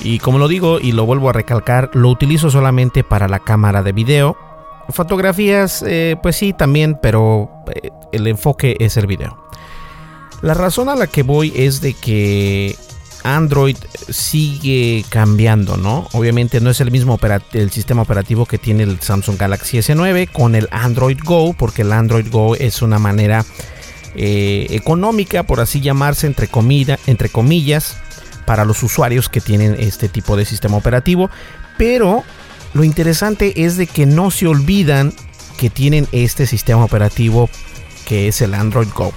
Y 0.00 0.18
como 0.18 0.38
lo 0.38 0.48
digo 0.48 0.80
y 0.80 0.92
lo 0.92 1.06
vuelvo 1.06 1.30
a 1.30 1.32
recalcar, 1.32 1.90
lo 1.94 2.10
utilizo 2.10 2.50
solamente 2.50 3.04
para 3.04 3.28
la 3.28 3.38
cámara 3.38 3.82
de 3.82 3.92
video 3.92 4.36
Fotografías, 4.90 5.82
eh, 5.86 6.16
pues 6.22 6.36
sí, 6.36 6.52
también, 6.52 6.98
pero 7.00 7.50
eh, 7.74 7.90
el 8.12 8.26
enfoque 8.26 8.76
es 8.80 8.96
el 8.96 9.06
video. 9.06 9.38
La 10.42 10.54
razón 10.54 10.88
a 10.88 10.94
la 10.94 11.06
que 11.06 11.22
voy 11.22 11.52
es 11.56 11.80
de 11.80 11.94
que 11.94 12.76
Android 13.24 13.76
sigue 14.08 15.04
cambiando, 15.08 15.76
¿no? 15.76 16.08
Obviamente 16.12 16.60
no 16.60 16.70
es 16.70 16.80
el 16.80 16.90
mismo 16.90 17.18
el 17.52 17.70
sistema 17.70 18.02
operativo 18.02 18.46
que 18.46 18.58
tiene 18.58 18.84
el 18.84 19.00
Samsung 19.00 19.38
Galaxy 19.38 19.78
S9 19.78 20.30
con 20.30 20.54
el 20.54 20.68
Android 20.70 21.18
Go, 21.24 21.54
porque 21.54 21.82
el 21.82 21.92
Android 21.92 22.26
Go 22.30 22.54
es 22.54 22.82
una 22.82 22.98
manera 22.98 23.44
eh, 24.14 24.66
económica, 24.70 25.42
por 25.42 25.60
así 25.60 25.80
llamarse, 25.80 26.26
entre, 26.26 26.48
entre 27.06 27.28
comillas, 27.30 27.96
para 28.46 28.64
los 28.64 28.82
usuarios 28.82 29.28
que 29.28 29.40
tienen 29.40 29.74
este 29.78 30.08
tipo 30.08 30.36
de 30.36 30.44
sistema 30.44 30.76
operativo, 30.76 31.30
pero 31.78 32.22
lo 32.74 32.84
interesante 32.84 33.64
es 33.64 33.76
de 33.76 33.86
que 33.86 34.04
no 34.04 34.30
se 34.30 34.46
olvidan 34.46 35.14
que 35.56 35.70
tienen 35.70 36.06
este 36.12 36.46
sistema 36.46 36.84
operativo 36.84 37.48
que 38.06 38.28
es 38.28 38.42
el 38.42 38.52
Android 38.52 38.88
Go. 38.94 39.12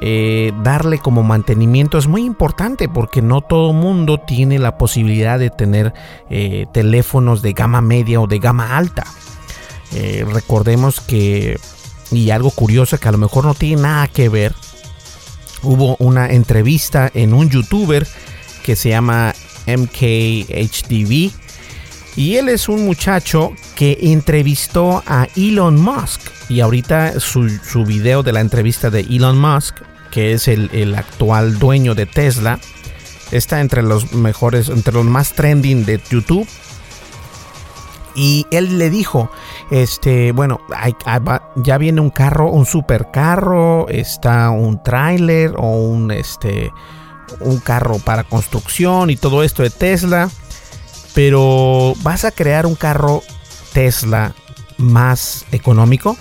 Eh, 0.00 0.52
darle 0.62 0.98
como 0.98 1.22
mantenimiento 1.22 1.98
es 1.98 2.06
muy 2.06 2.24
importante 2.24 2.88
porque 2.88 3.20
no 3.20 3.40
todo 3.40 3.72
mundo 3.72 4.18
tiene 4.18 4.58
la 4.58 4.78
posibilidad 4.78 5.38
de 5.38 5.50
tener 5.50 5.92
eh, 6.30 6.66
teléfonos 6.72 7.42
de 7.42 7.52
gama 7.52 7.80
media 7.80 8.20
o 8.20 8.26
de 8.26 8.38
gama 8.38 8.76
alta. 8.76 9.04
Eh, 9.92 10.24
recordemos 10.30 11.00
que, 11.00 11.58
y 12.12 12.30
algo 12.30 12.50
curioso 12.50 12.98
que 12.98 13.08
a 13.08 13.12
lo 13.12 13.18
mejor 13.18 13.44
no 13.44 13.54
tiene 13.54 13.82
nada 13.82 14.06
que 14.06 14.28
ver, 14.28 14.54
hubo 15.62 15.96
una 15.98 16.30
entrevista 16.30 17.10
en 17.12 17.34
un 17.34 17.50
youtuber 17.50 18.06
que 18.62 18.76
se 18.76 18.90
llama 18.90 19.34
MKHDV 19.66 21.32
y 22.18 22.36
él 22.36 22.48
es 22.48 22.68
un 22.68 22.84
muchacho 22.84 23.52
que 23.76 23.96
entrevistó 24.02 25.02
a 25.06 25.26
Elon 25.36 25.80
Musk 25.80 26.20
y 26.50 26.60
ahorita 26.60 27.20
su, 27.20 27.48
su 27.48 27.84
video 27.84 28.22
de 28.22 28.32
la 28.32 28.40
entrevista 28.40 28.90
de 28.90 29.00
Elon 29.00 29.38
Musk 29.38 29.76
que 30.10 30.32
es 30.32 30.48
el, 30.48 30.94
actual 30.96 31.58
dueño 31.58 31.94
de 31.94 32.06
Tesla, 32.06 32.58
está 33.30 33.60
entre 33.60 33.82
los 33.82 34.12
mejores, 34.12 34.68
entre 34.68 34.92
los 34.94 35.04
más 35.04 35.32
trending 35.32 35.84
de 35.84 36.00
YouTube. 36.10 36.48
Y 38.14 38.46
él 38.50 38.78
le 38.78 38.90
dijo, 38.90 39.30
este, 39.70 40.32
bueno, 40.32 40.60
ya 41.56 41.78
viene 41.78 42.00
un 42.00 42.10
carro, 42.10 42.50
un 42.50 42.66
supercarro, 42.66 43.86
está 43.88 44.50
un 44.50 44.82
tráiler 44.82 45.54
o 45.56 45.82
un, 45.84 46.10
este, 46.10 46.72
un 47.40 47.60
carro 47.60 47.98
para 48.00 48.24
construcción 48.24 49.10
y 49.10 49.16
todo 49.16 49.44
esto 49.44 49.62
de 49.62 49.70
Tesla. 49.70 50.30
Pero 51.18 51.94
vas 52.04 52.24
a 52.24 52.30
crear 52.30 52.64
un 52.64 52.76
carro 52.76 53.24
Tesla 53.72 54.36
más 54.76 55.46
económico. 55.50 56.16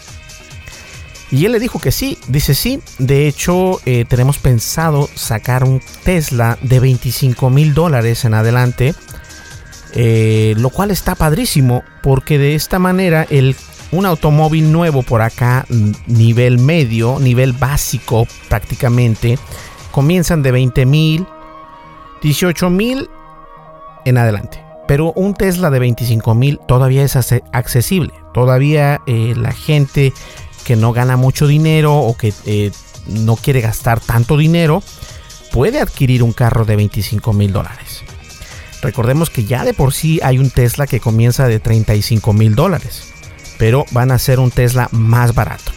Y 1.30 1.46
él 1.46 1.52
le 1.52 1.60
dijo 1.60 1.78
que 1.78 1.92
sí, 1.92 2.18
dice 2.28 2.56
sí, 2.56 2.82
de 2.98 3.28
hecho 3.28 3.80
eh, 3.86 4.06
tenemos 4.06 4.40
pensado 4.40 5.08
sacar 5.14 5.66
un 5.66 5.84
Tesla 6.04 6.58
de 6.64 6.80
25 6.80 7.52
mil 7.52 7.76
dólares 7.76 8.26
en 8.26 8.34
adelante, 8.34 8.96
eh, 9.94 10.56
lo 10.58 10.72
cual 10.72 10.90
está 10.90 11.14
padrísimo 11.14 11.84
porque 12.02 12.40
de 12.40 12.56
esta 12.56 12.80
manera 12.80 13.28
el, 13.30 13.56
un 13.92 14.08
automóvil 14.08 14.72
nuevo 14.72 15.04
por 15.04 15.22
acá, 15.22 15.68
nivel 16.08 16.58
medio, 16.58 17.20
nivel 17.20 17.54
básico 17.54 18.28
prácticamente, 18.50 19.38
comienzan 19.92 20.42
de 20.42 20.52
20 20.54 20.88
mil, 20.88 21.28
18 22.24 22.72
mil 22.72 23.08
en 24.04 24.18
adelante. 24.18 24.67
Pero 24.88 25.12
un 25.14 25.34
Tesla 25.34 25.70
de 25.70 25.80
25 25.80 26.34
mil 26.36 26.60
todavía 26.68 27.04
es 27.04 27.16
accesible. 27.52 28.14
Todavía 28.34 29.02
eh, 29.06 29.34
la 29.36 29.52
gente 29.52 30.14
que 30.66 30.76
no 30.76 30.94
gana 30.94 31.18
mucho 31.18 31.48
dinero 31.48 31.96
o 31.96 32.18
que 32.18 32.34
eh, 32.46 32.72
no 33.08 33.36
quiere 33.36 33.62
gastar 33.62 34.00
tanto 34.00 34.38
dinero, 34.38 34.84
puede 35.52 35.80
adquirir 35.80 36.24
un 36.24 36.34
carro 36.34 36.66
de 36.66 36.76
25 36.76 37.34
mil 37.34 37.54
dólares. 37.54 38.04
Recordemos 38.82 39.30
que 39.30 39.46
ya 39.46 39.64
de 39.64 39.74
por 39.74 39.94
sí 39.94 40.20
hay 40.24 40.40
un 40.40 40.52
Tesla 40.52 40.88
que 40.88 41.00
comienza 41.00 41.48
de 41.48 41.60
35 41.60 42.34
mil 42.34 42.56
dólares, 42.56 43.14
pero 43.58 43.86
van 43.92 44.12
a 44.12 44.20
ser 44.20 44.40
un 44.40 44.52
Tesla 44.52 44.88
más 44.92 45.34
barato. 45.34 45.72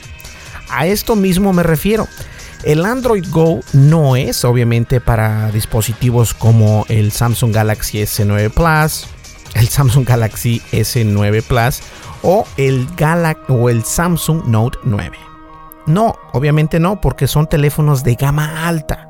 A 0.69 0.87
esto 0.87 1.17
mismo 1.17 1.53
me 1.53 1.63
refiero. 1.63 2.07
El 2.63 2.85
Android 2.85 3.25
Go 3.31 3.61
no 3.73 4.17
es 4.17 4.45
obviamente 4.45 5.01
para 5.01 5.51
dispositivos 5.51 6.35
como 6.35 6.85
el 6.89 7.11
Samsung 7.11 7.55
Galaxy 7.55 7.99
S9 7.99 8.51
Plus, 8.51 9.07
el 9.55 9.69
Samsung 9.69 10.07
Galaxy 10.07 10.61
S9 10.71 11.43
Plus 11.43 11.81
o 12.23 12.47
el 12.59 12.87
Galaxy 12.97 13.45
o 13.49 13.71
el 13.71 13.83
Samsung 13.85 14.45
Note 14.45 14.79
9. 14.85 15.17
No, 15.87 16.17
obviamente 16.33 16.79
no, 16.81 17.01
porque 17.01 17.27
son 17.27 17.47
teléfonos 17.47 18.05
de 18.05 18.15
gama 18.15 18.69
alta. 18.69 19.09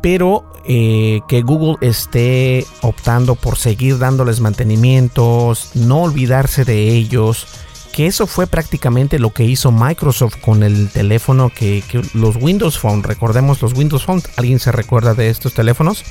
Pero 0.00 0.52
eh, 0.66 1.20
que 1.26 1.42
Google 1.42 1.76
esté 1.80 2.64
optando 2.82 3.34
por 3.34 3.58
seguir 3.58 3.98
dándoles 3.98 4.38
mantenimientos, 4.40 5.70
no 5.74 6.02
olvidarse 6.02 6.64
de 6.64 6.90
ellos, 6.90 7.48
que 7.96 8.06
eso 8.06 8.26
fue 8.26 8.46
prácticamente 8.46 9.18
lo 9.18 9.32
que 9.32 9.44
hizo 9.44 9.72
Microsoft 9.72 10.36
con 10.42 10.62
el 10.62 10.90
teléfono 10.90 11.48
que, 11.48 11.82
los 12.12 12.36
Windows 12.36 12.78
Phone, 12.78 13.02
recordemos 13.02 13.62
los 13.62 13.72
Windows 13.72 14.04
Phone, 14.04 14.22
¿alguien 14.36 14.58
se 14.58 14.70
recuerda 14.70 15.14
de 15.14 15.30
estos 15.30 15.54
teléfonos? 15.54 16.04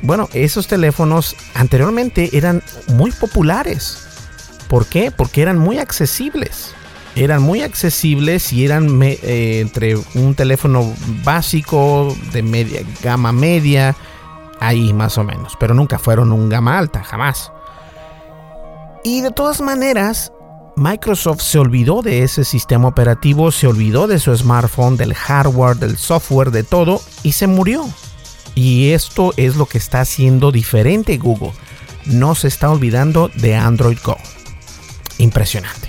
Bueno, 0.00 0.30
esos 0.32 0.66
teléfonos 0.66 1.36
anteriormente 1.52 2.30
eran 2.32 2.62
muy 2.86 3.10
populares. 3.10 4.08
¿Por 4.70 4.86
qué? 4.86 5.10
Porque 5.10 5.42
eran 5.42 5.58
muy 5.58 5.76
accesibles. 5.76 6.72
Eran 7.14 7.42
muy 7.42 7.60
accesibles 7.60 8.50
y 8.54 8.64
eran 8.64 9.02
eh, 9.02 9.60
entre 9.60 9.94
un 10.14 10.34
teléfono 10.34 10.90
básico 11.22 12.16
de 12.32 12.42
media 12.42 12.80
gama 13.02 13.32
media, 13.32 13.94
ahí 14.58 14.94
más 14.94 15.18
o 15.18 15.24
menos, 15.24 15.52
pero 15.60 15.74
nunca 15.74 15.98
fueron 15.98 16.32
un 16.32 16.48
gama 16.48 16.78
alta, 16.78 17.04
jamás. 17.04 17.52
Y 19.04 19.20
de 19.20 19.32
todas 19.32 19.60
maneras, 19.60 20.32
Microsoft 20.78 21.42
se 21.42 21.58
olvidó 21.58 22.02
de 22.02 22.22
ese 22.22 22.44
sistema 22.44 22.88
operativo, 22.88 23.50
se 23.50 23.66
olvidó 23.66 24.06
de 24.06 24.18
su 24.18 24.34
smartphone, 24.36 24.96
del 24.96 25.14
hardware, 25.14 25.76
del 25.76 25.96
software, 25.96 26.50
de 26.50 26.62
todo, 26.62 27.00
y 27.22 27.32
se 27.32 27.46
murió. 27.46 27.84
Y 28.54 28.90
esto 28.90 29.34
es 29.36 29.56
lo 29.56 29.66
que 29.66 29.78
está 29.78 30.00
haciendo 30.00 30.52
diferente 30.52 31.16
Google. 31.18 31.52
No 32.06 32.34
se 32.34 32.48
está 32.48 32.70
olvidando 32.70 33.30
de 33.34 33.54
Android 33.56 33.98
Go 34.02 34.16
impresionante. 35.18 35.88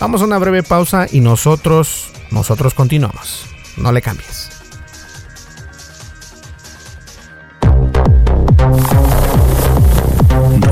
Vamos 0.00 0.22
a 0.22 0.24
una 0.24 0.38
breve 0.38 0.62
pausa 0.62 1.06
y 1.10 1.20
nosotros, 1.20 2.10
nosotros 2.30 2.74
continuamos. 2.74 3.46
No 3.76 3.90
le 3.92 4.02
cambies. 4.02 4.50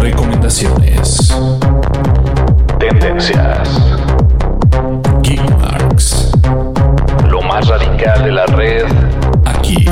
Recomendaciones. 0.00 1.32
Tendencias. 2.88 3.68
Geekmarks. 5.22 6.30
Lo 7.28 7.42
más 7.42 7.66
radical 7.66 8.22
de 8.22 8.30
la 8.30 8.46
red 8.46 8.84
aquí. 9.44 9.84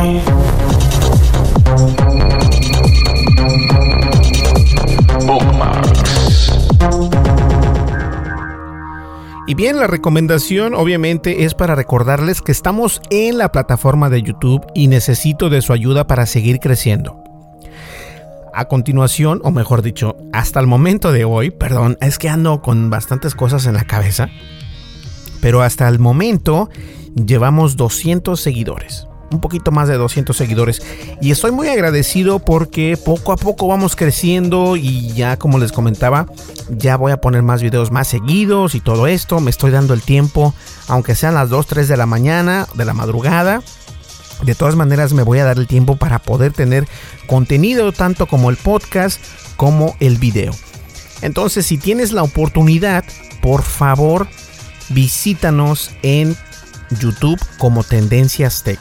Y 9.49 9.55
bien, 9.55 9.81
la 9.81 9.89
recomendación 9.89 10.75
obviamente 10.75 11.45
es 11.45 11.55
para 11.55 11.75
recordarles 11.75 12.43
que 12.43 12.53
estamos 12.53 13.03
en 13.11 13.39
la 13.39 13.51
plataforma 13.51 14.09
de 14.09 14.23
YouTube 14.23 14.65
y 14.73 14.87
necesito 14.87 15.51
de 15.51 15.63
su 15.63 15.73
ayuda 15.73 16.07
para 16.07 16.27
seguir 16.27 16.61
creciendo. 16.61 17.24
A 18.57 18.67
continuación, 18.67 19.41
o 19.43 19.51
mejor 19.51 19.83
dicho, 19.83 20.17
hasta 20.33 20.61
el 20.61 20.69
momento 20.69 21.11
de 21.11 21.25
hoy, 21.25 21.51
perdón, 21.51 21.99
es 22.01 22.19
que 22.19 22.29
ando 22.29 22.63
con 22.63 22.89
bastantes 22.89 23.35
cosas 23.35 23.67
en 23.67 23.75
la 23.75 23.85
cabeza, 23.85 24.29
pero 25.41 25.61
hasta 25.63 25.89
el 25.89 25.99
momento 25.99 26.69
llevamos 27.17 27.77
200 27.77 28.39
seguidores 28.39 29.09
un 29.31 29.41
poquito 29.41 29.73
más 29.73 29.89
de 29.89 29.97
200 29.97 30.37
seguidores. 30.37 30.81
Y 31.21 31.33
estoy 31.33 31.51
muy 31.51 31.69
agradecido 31.69 32.39
porque 32.39 32.97
poco 32.97 33.33
a 33.33 33.37
poco 33.37 33.67
vamos 33.67 33.97
creciendo 33.97 34.77
y 34.77 35.13
ya 35.13 35.37
como 35.37 35.59
les 35.59 35.73
comentaba, 35.73 36.27
ya 36.71 36.97
voy 36.97 37.11
a 37.11 37.21
poner 37.21 37.43
más 37.43 37.61
videos 37.61 37.91
más 37.91 38.07
seguidos 38.07 38.77
y 38.77 38.81
todo 38.81 39.09
esto. 39.09 39.41
Me 39.41 39.51
estoy 39.51 39.73
dando 39.73 39.93
el 39.93 40.03
tiempo, 40.03 40.55
aunque 40.87 41.17
sean 41.17 41.35
las 41.35 41.51
2, 41.51 41.67
3 41.67 41.89
de 41.89 41.97
la 41.97 42.07
mañana, 42.07 42.69
de 42.75 42.85
la 42.85 42.95
madrugada. 42.95 43.61
De 44.43 44.55
todas 44.55 44.77
maneras 44.77 45.13
me 45.13 45.23
voy 45.23 45.39
a 45.39 45.45
dar 45.45 45.59
el 45.59 45.67
tiempo 45.67 45.97
para 45.97 46.19
poder 46.19 46.53
tener 46.53 46.87
contenido 47.27 47.93
tanto 47.93 48.27
como 48.27 48.51
el 48.51 48.57
podcast 48.57 49.21
como 49.57 49.97
el 50.01 50.19
video. 50.19 50.53
Entonces 51.23 51.67
si 51.67 51.79
tienes 51.79 52.13
la 52.13 52.23
oportunidad, 52.23 53.05
por 53.41 53.63
favor 53.63 54.27
visítanos 54.91 55.91
en 56.03 56.37
YouTube 57.01 57.41
como 57.59 57.85
Tendencias 57.85 58.63
Tech. 58.63 58.79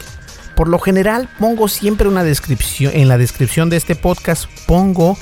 Por 0.55 0.67
lo 0.67 0.79
general 0.79 1.29
pongo 1.39 1.67
siempre 1.67 2.07
una 2.07 2.23
descripción, 2.23 2.91
en 2.95 3.07
la 3.07 3.17
descripción 3.17 3.69
de 3.69 3.77
este 3.77 3.95
podcast 3.95 4.45
pongo 4.67 5.17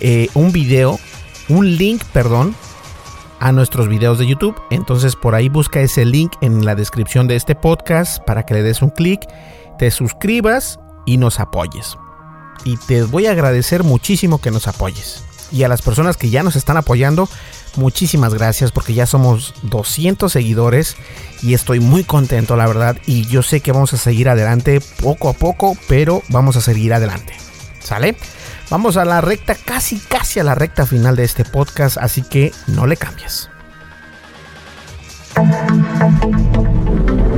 eh, 0.00 0.28
un 0.34 0.52
video, 0.52 0.98
un 1.48 1.76
link, 1.76 2.02
perdón, 2.12 2.56
a 3.40 3.52
nuestros 3.52 3.88
videos 3.88 4.18
de 4.18 4.26
YouTube. 4.26 4.60
Entonces 4.70 5.16
por 5.16 5.34
ahí 5.34 5.48
busca 5.48 5.80
ese 5.80 6.04
link 6.04 6.32
en 6.40 6.64
la 6.64 6.74
descripción 6.74 7.28
de 7.28 7.36
este 7.36 7.54
podcast 7.54 8.22
para 8.24 8.44
que 8.44 8.54
le 8.54 8.62
des 8.62 8.82
un 8.82 8.90
clic, 8.90 9.20
te 9.76 9.90
suscribas 9.90 10.78
y 11.06 11.16
nos 11.16 11.40
apoyes. 11.40 11.96
Y 12.64 12.76
te 12.76 13.02
voy 13.02 13.26
a 13.26 13.32
agradecer 13.32 13.84
muchísimo 13.84 14.40
que 14.40 14.50
nos 14.50 14.68
apoyes. 14.68 15.24
Y 15.52 15.62
a 15.62 15.68
las 15.68 15.82
personas 15.82 16.16
que 16.16 16.30
ya 16.30 16.42
nos 16.42 16.56
están 16.56 16.76
apoyando, 16.76 17.28
muchísimas 17.76 18.34
gracias 18.34 18.72
porque 18.72 18.94
ya 18.94 19.06
somos 19.06 19.54
200 19.62 20.32
seguidores 20.32 20.96
y 21.42 21.54
estoy 21.54 21.80
muy 21.80 22.04
contento 22.04 22.56
la 22.56 22.66
verdad 22.66 22.96
y 23.06 23.26
yo 23.26 23.42
sé 23.42 23.60
que 23.60 23.72
vamos 23.72 23.92
a 23.92 23.96
seguir 23.96 24.28
adelante 24.28 24.80
poco 25.02 25.28
a 25.28 25.32
poco 25.32 25.76
pero 25.88 26.22
vamos 26.28 26.56
a 26.56 26.60
seguir 26.60 26.94
adelante 26.94 27.34
¿sale? 27.80 28.16
vamos 28.70 28.96
a 28.96 29.04
la 29.04 29.20
recta 29.20 29.54
casi 29.54 29.98
casi 29.98 30.40
a 30.40 30.44
la 30.44 30.54
recta 30.54 30.86
final 30.86 31.16
de 31.16 31.24
este 31.24 31.44
podcast 31.44 31.96
así 31.98 32.22
que 32.22 32.52
no 32.66 32.86
le 32.86 32.96
cambies 32.96 33.50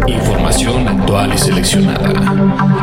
Información 0.07 0.87
actual 0.87 1.33
y 1.35 1.39
seleccionada. 1.39 2.11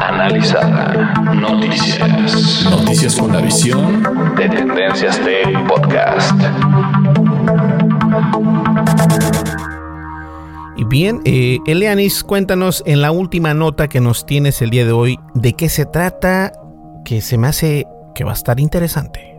Analizada. 0.01 1.13
Noticias. 1.33 2.67
Noticias 2.69 3.15
con 3.15 3.31
la 3.31 3.41
visión 3.41 4.03
de 4.35 4.49
Tendencias 4.49 5.19
Tech 5.19 5.67
Podcast. 5.67 6.33
Y 10.75 10.83
bien, 10.85 11.21
eh, 11.25 11.59
Elianis, 11.65 12.23
cuéntanos 12.23 12.83
en 12.85 13.01
la 13.01 13.11
última 13.11 13.53
nota 13.53 13.87
que 13.87 14.01
nos 14.01 14.25
tienes 14.25 14.61
el 14.61 14.69
día 14.69 14.85
de 14.85 14.91
hoy 14.91 15.17
de 15.33 15.53
qué 15.53 15.69
se 15.69 15.85
trata, 15.85 16.51
que 17.05 17.21
se 17.21 17.37
me 17.37 17.47
hace 17.47 17.87
que 18.13 18.23
va 18.23 18.31
a 18.31 18.35
estar 18.35 18.59
interesante. 18.59 19.33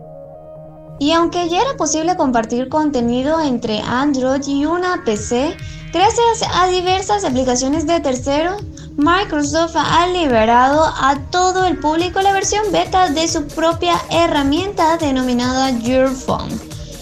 Y 0.98 1.12
aunque 1.12 1.48
ya 1.48 1.60
era 1.60 1.76
posible 1.76 2.16
compartir 2.16 2.68
contenido 2.68 3.40
entre 3.40 3.80
Android 3.80 4.42
y 4.46 4.64
una 4.64 5.02
PC, 5.04 5.56
gracias 5.94 6.42
a 6.52 6.66
diversas 6.66 7.24
aplicaciones 7.24 7.86
de 7.86 8.00
terceros, 8.00 8.60
Microsoft 8.96 9.76
ha 9.76 10.08
liberado 10.08 10.84
a 10.84 11.20
todo 11.30 11.64
el 11.66 11.78
público 11.78 12.20
la 12.20 12.32
versión 12.32 12.72
beta 12.72 13.10
de 13.10 13.28
su 13.28 13.46
propia 13.46 13.94
herramienta 14.10 14.96
denominada 14.96 15.70
Your 15.78 16.10
Phone. 16.10 16.60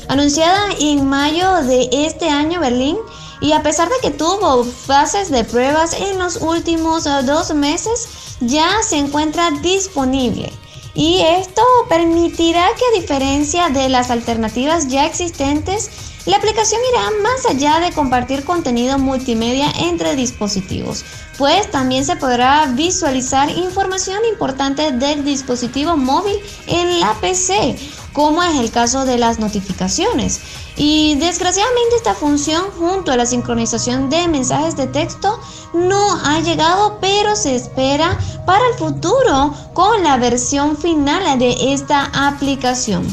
Anunciada 0.08 0.60
en 0.78 1.08
mayo 1.08 1.62
de 1.62 1.88
este 1.90 2.28
año 2.28 2.60
Berlín, 2.60 2.98
y 3.40 3.52
a 3.52 3.62
pesar 3.62 3.88
de 3.88 3.96
que 4.02 4.10
tuvo 4.10 4.62
fases 4.62 5.30
de 5.30 5.42
pruebas 5.42 5.94
en 5.94 6.18
los 6.18 6.36
últimos 6.36 7.04
dos 7.04 7.54
meses, 7.54 8.36
ya 8.40 8.82
se 8.82 8.98
encuentra 8.98 9.50
disponible 9.62 10.52
y 10.94 11.20
esto 11.20 11.62
permitirá 11.88 12.68
que 12.76 12.84
a 12.84 13.00
diferencia 13.00 13.70
de 13.70 13.88
las 13.88 14.10
alternativas 14.10 14.88
ya 14.88 15.06
existentes, 15.06 15.90
la 16.24 16.36
aplicación 16.36 16.80
irá 16.92 17.10
más 17.22 17.46
allá 17.46 17.80
de 17.80 17.92
compartir 17.92 18.44
contenido 18.44 18.96
multimedia 18.96 19.72
entre 19.80 20.14
dispositivos, 20.14 21.04
pues 21.36 21.68
también 21.70 22.04
se 22.04 22.14
podrá 22.14 22.66
visualizar 22.66 23.50
información 23.50 24.18
importante 24.30 24.92
del 24.92 25.24
dispositivo 25.24 25.96
móvil 25.96 26.36
en 26.68 27.00
la 27.00 27.14
PC, 27.20 27.76
como 28.12 28.40
es 28.42 28.56
el 28.60 28.70
caso 28.70 29.04
de 29.04 29.18
las 29.18 29.40
notificaciones. 29.40 30.40
Y 30.76 31.16
desgraciadamente 31.16 31.96
esta 31.96 32.14
función 32.14 32.66
junto 32.78 33.10
a 33.10 33.16
la 33.16 33.26
sincronización 33.26 34.08
de 34.08 34.28
mensajes 34.28 34.76
de 34.76 34.86
texto 34.86 35.40
no 35.74 36.20
ha 36.24 36.38
llegado, 36.40 36.98
pero 37.00 37.34
se 37.34 37.56
espera 37.56 38.16
para 38.46 38.64
el 38.68 38.74
futuro 38.74 39.54
con 39.74 40.04
la 40.04 40.18
versión 40.18 40.76
final 40.76 41.38
de 41.38 41.72
esta 41.72 42.10
aplicación. 42.14 43.06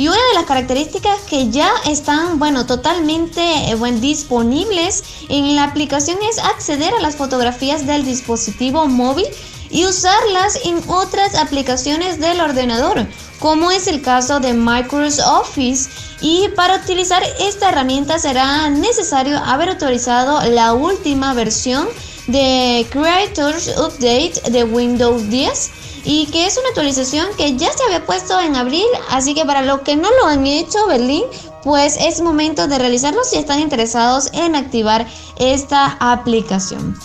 Y 0.00 0.08
una 0.08 0.16
de 0.16 0.34
las 0.34 0.46
características 0.46 1.18
que 1.28 1.50
ya 1.50 1.70
están, 1.84 2.38
bueno, 2.38 2.64
totalmente 2.64 3.42
eh, 3.70 3.92
disponibles 4.00 5.04
en 5.28 5.54
la 5.54 5.64
aplicación 5.64 6.16
es 6.22 6.38
acceder 6.38 6.94
a 6.94 7.00
las 7.00 7.16
fotografías 7.16 7.86
del 7.86 8.06
dispositivo 8.06 8.86
móvil 8.86 9.26
y 9.68 9.84
usarlas 9.84 10.58
en 10.64 10.82
otras 10.88 11.34
aplicaciones 11.34 12.18
del 12.18 12.40
ordenador, 12.40 13.06
como 13.40 13.70
es 13.70 13.88
el 13.88 14.00
caso 14.00 14.40
de 14.40 14.54
Microsoft 14.54 15.28
Office. 15.42 15.90
Y 16.22 16.48
para 16.56 16.76
utilizar 16.76 17.22
esta 17.38 17.68
herramienta 17.68 18.18
será 18.18 18.70
necesario 18.70 19.36
haber 19.36 19.68
autorizado 19.68 20.40
la 20.50 20.72
última 20.72 21.34
versión 21.34 21.86
de 22.26 22.86
Creators 22.88 23.68
Update 23.76 24.50
de 24.50 24.64
Windows 24.64 25.28
10 25.28 25.70
y 26.04 26.26
que 26.26 26.46
es 26.46 26.56
una 26.56 26.68
actualización 26.68 27.28
que 27.36 27.56
ya 27.56 27.72
se 27.72 27.84
había 27.84 28.04
puesto 28.04 28.38
en 28.40 28.56
abril, 28.56 28.86
así 29.10 29.34
que 29.34 29.44
para 29.44 29.62
los 29.62 29.80
que 29.80 29.96
no 29.96 30.08
lo 30.10 30.26
han 30.26 30.46
hecho, 30.46 30.86
Berlín, 30.86 31.24
pues 31.62 31.96
es 32.00 32.20
momento 32.20 32.68
de 32.68 32.78
realizarlo 32.78 33.22
si 33.24 33.36
están 33.36 33.60
interesados 33.60 34.28
en 34.32 34.56
activar 34.56 35.06
esta 35.38 35.96
aplicación. 36.00 36.96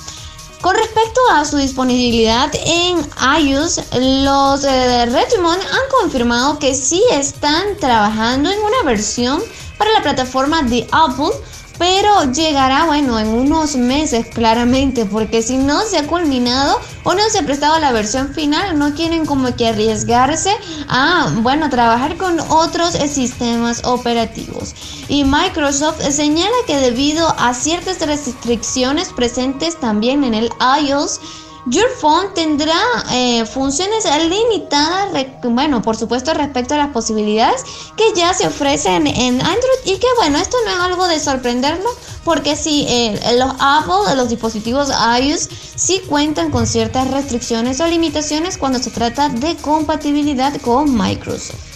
Con 0.61 0.75
respecto 0.75 1.21
a 1.31 1.45
su 1.45 1.57
disponibilidad 1.57 2.51
en 2.65 2.97
iOS, 3.39 3.81
los 3.99 4.61
de 4.63 5.05
Redmond 5.05 5.61
han 5.61 6.01
confirmado 6.01 6.57
que 6.57 6.73
sí 6.73 7.03
están 7.11 7.77
trabajando 7.79 8.49
en 8.49 8.59
una 8.59 8.83
versión 8.83 9.43
para 9.77 9.91
la 9.91 10.01
plataforma 10.01 10.63
de 10.63 10.87
Apple 10.91 11.31
pero 11.78 12.32
llegará, 12.32 12.86
bueno, 12.86 13.19
en 13.19 13.28
unos 13.28 13.76
meses 13.76 14.28
claramente, 14.28 15.05
porque 15.05 15.41
si 15.41 15.57
no 15.57 15.82
se 15.82 15.97
ha 15.97 16.07
culminado 16.07 16.80
o 17.03 17.13
no 17.13 17.21
se 17.30 17.39
ha 17.39 17.45
prestado 17.45 17.80
la 17.80 17.91
versión 17.91 18.34
final, 18.34 18.78
no 18.80 18.93
quieren 18.93 19.26
como 19.26 19.55
que 19.55 19.67
arriesgarse 19.67 20.51
a, 20.88 21.32
bueno, 21.41 21.69
trabajar 21.69 22.17
con 22.17 22.39
otros 22.39 22.93
sistemas 22.93 23.84
operativos. 23.84 24.73
Y 25.07 25.23
Microsoft 25.23 26.01
señala 26.09 26.55
que 26.65 26.78
debido 26.78 27.28
a 27.38 27.53
ciertas 27.53 27.99
restricciones 27.99 29.09
presentes 29.09 29.80
también 29.80 30.23
en 30.23 30.34
el 30.34 30.49
iOS, 30.82 31.19
Your 31.68 31.89
Phone 31.99 32.34
tendrá 32.36 32.80
eh, 33.11 33.45
funciones 33.45 34.05
limitadas, 34.30 35.09
bueno, 35.43 35.82
por 35.82 35.95
supuesto 35.95 36.34
respecto 36.34 36.76
a 36.76 36.78
las 36.78 36.89
posibilidades 36.89 37.63
que 37.97 38.03
ya 38.16 38.34
se 38.36 38.45
ofrecen 38.45 39.07
en 39.07 39.41
Android 39.41 39.80
y 39.86 39.97
que 39.97 40.07
bueno, 40.18 40.38
esto 40.38 40.57
no 40.66 40.72
es 40.72 40.80
algo 40.80 41.07
de 41.07 41.20
sorprenderlo 41.20 41.89
porque 42.24 42.55
si 42.55 42.86
eh, 42.88 43.20
los 43.38 43.53
Apple, 43.59 44.16
los 44.16 44.30
dispositivos 44.30 44.89
iOS 44.89 45.49
sí 45.76 46.01
cuentan 46.07 46.51
con 46.51 46.68
ciertas 46.68 47.09
restricciones 47.09 47.80
o 47.80 47.88
limitaciones 47.88 48.57
cuando 48.57 48.78
se 48.78 48.91
trata 48.91 49.30
de 49.30 49.55
compatibilidad 49.55 50.55
con 50.61 50.95
Microsoft. 50.95 51.76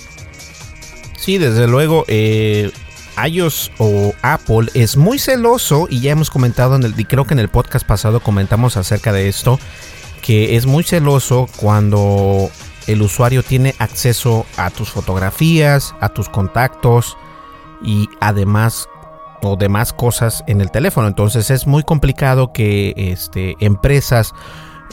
Sí, 1.18 1.38
desde 1.38 1.68
luego, 1.68 2.06
eh, 2.08 2.72
iOS 3.28 3.72
o 3.78 4.14
Apple 4.22 4.70
es 4.74 4.98
muy 4.98 5.20
celoso 5.20 5.88
y 5.90 6.02
ya 6.02 6.12
hemos 6.12 6.30
comentado 6.30 6.76
en 6.76 6.84
el, 6.84 7.00
y 7.00 7.06
creo 7.06 7.26
que 7.26 7.34
en 7.34 7.40
el 7.40 7.50
podcast 7.50 7.86
pasado 7.86 8.20
comentamos 8.20 8.78
acerca 8.78 9.12
de 9.12 9.28
esto, 9.30 9.60
que 10.22 10.56
es 10.56 10.66
muy 10.66 10.84
celoso 10.84 11.48
cuando 11.58 12.50
el 12.88 13.02
usuario 13.02 13.44
tiene 13.44 13.76
acceso 13.80 14.46
a 14.58 14.70
tus 14.70 14.90
fotografías, 14.90 15.94
a 16.00 16.10
tus 16.10 16.30
contactos 16.30 17.18
y 17.84 18.10
además 18.20 18.88
o 19.42 19.56
demás 19.56 19.94
cosas 19.94 20.44
en 20.48 20.62
el 20.62 20.72
teléfono. 20.72 21.08
Entonces 21.08 21.50
es 21.52 21.68
muy 21.68 21.84
complicado 21.84 22.52
que 22.52 22.94
este, 22.96 23.56
empresas, 23.60 24.34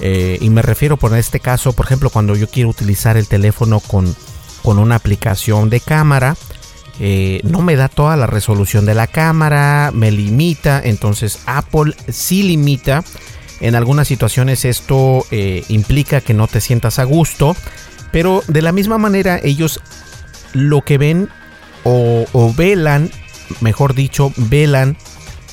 eh, 0.00 0.38
y 0.40 0.50
me 0.50 0.62
refiero 0.62 0.96
por 0.96 1.16
este 1.16 1.40
caso, 1.40 1.72
por 1.72 1.86
ejemplo, 1.86 2.10
cuando 2.10 2.36
yo 2.36 2.48
quiero 2.48 2.68
utilizar 2.68 3.16
el 3.16 3.28
teléfono 3.28 3.80
con, 3.80 4.14
con 4.62 4.78
una 4.78 4.96
aplicación 4.96 5.70
de 5.70 5.80
cámara, 5.80 6.36
eh, 7.00 7.40
no 7.44 7.62
me 7.62 7.76
da 7.76 7.88
toda 7.88 8.16
la 8.16 8.26
resolución 8.26 8.86
de 8.86 8.94
la 8.94 9.06
cámara, 9.06 9.90
me 9.92 10.10
limita, 10.10 10.80
entonces 10.82 11.40
Apple 11.46 11.94
sí 12.08 12.42
limita. 12.42 13.04
En 13.60 13.74
algunas 13.74 14.08
situaciones 14.08 14.64
esto 14.64 15.24
eh, 15.30 15.64
implica 15.68 16.20
que 16.20 16.34
no 16.34 16.46
te 16.46 16.60
sientas 16.60 16.98
a 16.98 17.04
gusto, 17.04 17.56
pero 18.12 18.42
de 18.48 18.62
la 18.62 18.72
misma 18.72 18.98
manera 18.98 19.40
ellos 19.42 19.80
lo 20.52 20.82
que 20.82 20.98
ven 20.98 21.28
o, 21.84 22.26
o 22.32 22.52
velan, 22.54 23.10
mejor 23.60 23.94
dicho, 23.94 24.32
velan 24.36 24.96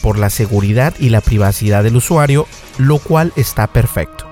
por 0.01 0.19
la 0.19 0.29
seguridad 0.29 0.93
y 0.99 1.09
la 1.09 1.21
privacidad 1.21 1.83
del 1.83 1.95
usuario, 1.95 2.45
lo 2.77 2.99
cual 2.99 3.31
está 3.37 3.67
perfecto. 3.67 4.27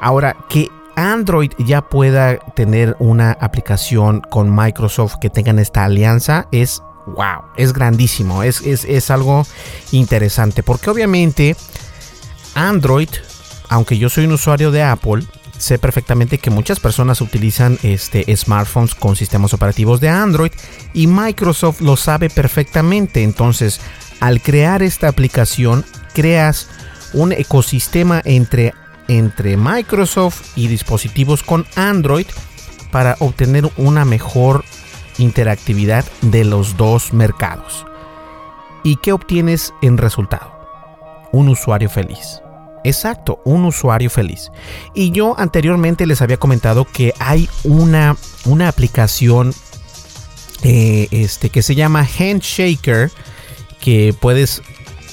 Ahora, 0.00 0.36
que 0.48 0.68
Android 0.98 1.52
ya 1.58 1.82
pueda 1.82 2.38
tener 2.56 2.96
una 2.98 3.30
aplicación 3.30 4.20
con 4.20 4.54
Microsoft 4.54 5.16
que 5.20 5.30
tengan 5.30 5.60
esta 5.60 5.84
alianza 5.84 6.48
es 6.50 6.82
wow, 7.06 7.42
es 7.56 7.72
grandísimo, 7.72 8.42
es, 8.42 8.60
es, 8.62 9.10
algo 9.10 9.46
interesante 9.92 10.64
porque 10.64 10.90
obviamente 10.90 11.56
Android, 12.54 13.08
aunque 13.68 13.96
yo 13.96 14.08
soy 14.08 14.24
un 14.24 14.32
usuario 14.32 14.72
de 14.72 14.82
Apple, 14.82 15.24
sé 15.56 15.78
perfectamente 15.78 16.38
que 16.38 16.50
muchas 16.50 16.80
personas 16.80 17.20
utilizan 17.20 17.78
este, 17.84 18.36
smartphones 18.36 18.96
con 18.96 19.14
sistemas 19.14 19.54
operativos 19.54 20.00
de 20.00 20.08
Android 20.08 20.52
y 20.94 21.06
Microsoft 21.06 21.80
lo 21.80 21.96
sabe 21.96 22.28
perfectamente. 22.28 23.22
Entonces, 23.22 23.80
al 24.18 24.42
crear 24.42 24.82
esta 24.82 25.06
aplicación, 25.06 25.84
creas 26.12 26.68
un 27.12 27.30
ecosistema 27.32 28.20
entre 28.24 28.74
entre 29.08 29.56
Microsoft 29.56 30.56
y 30.56 30.68
dispositivos 30.68 31.42
con 31.42 31.66
Android 31.76 32.26
para 32.90 33.16
obtener 33.18 33.68
una 33.76 34.04
mejor 34.04 34.64
interactividad 35.18 36.04
de 36.22 36.44
los 36.44 36.76
dos 36.76 37.12
mercados. 37.12 37.86
¿Y 38.84 38.96
qué 38.96 39.12
obtienes 39.12 39.74
en 39.82 39.98
resultado? 39.98 40.52
Un 41.32 41.48
usuario 41.48 41.90
feliz. 41.90 42.40
Exacto, 42.84 43.40
un 43.44 43.64
usuario 43.64 44.08
feliz. 44.08 44.50
Y 44.94 45.10
yo 45.10 45.34
anteriormente 45.38 46.06
les 46.06 46.22
había 46.22 46.36
comentado 46.36 46.84
que 46.84 47.12
hay 47.18 47.48
una, 47.64 48.16
una 48.44 48.68
aplicación 48.68 49.52
eh, 50.62 51.08
este, 51.10 51.50
que 51.50 51.62
se 51.62 51.74
llama 51.74 52.06
Handshaker, 52.06 53.10
que 53.80 54.14
puedes, 54.18 54.62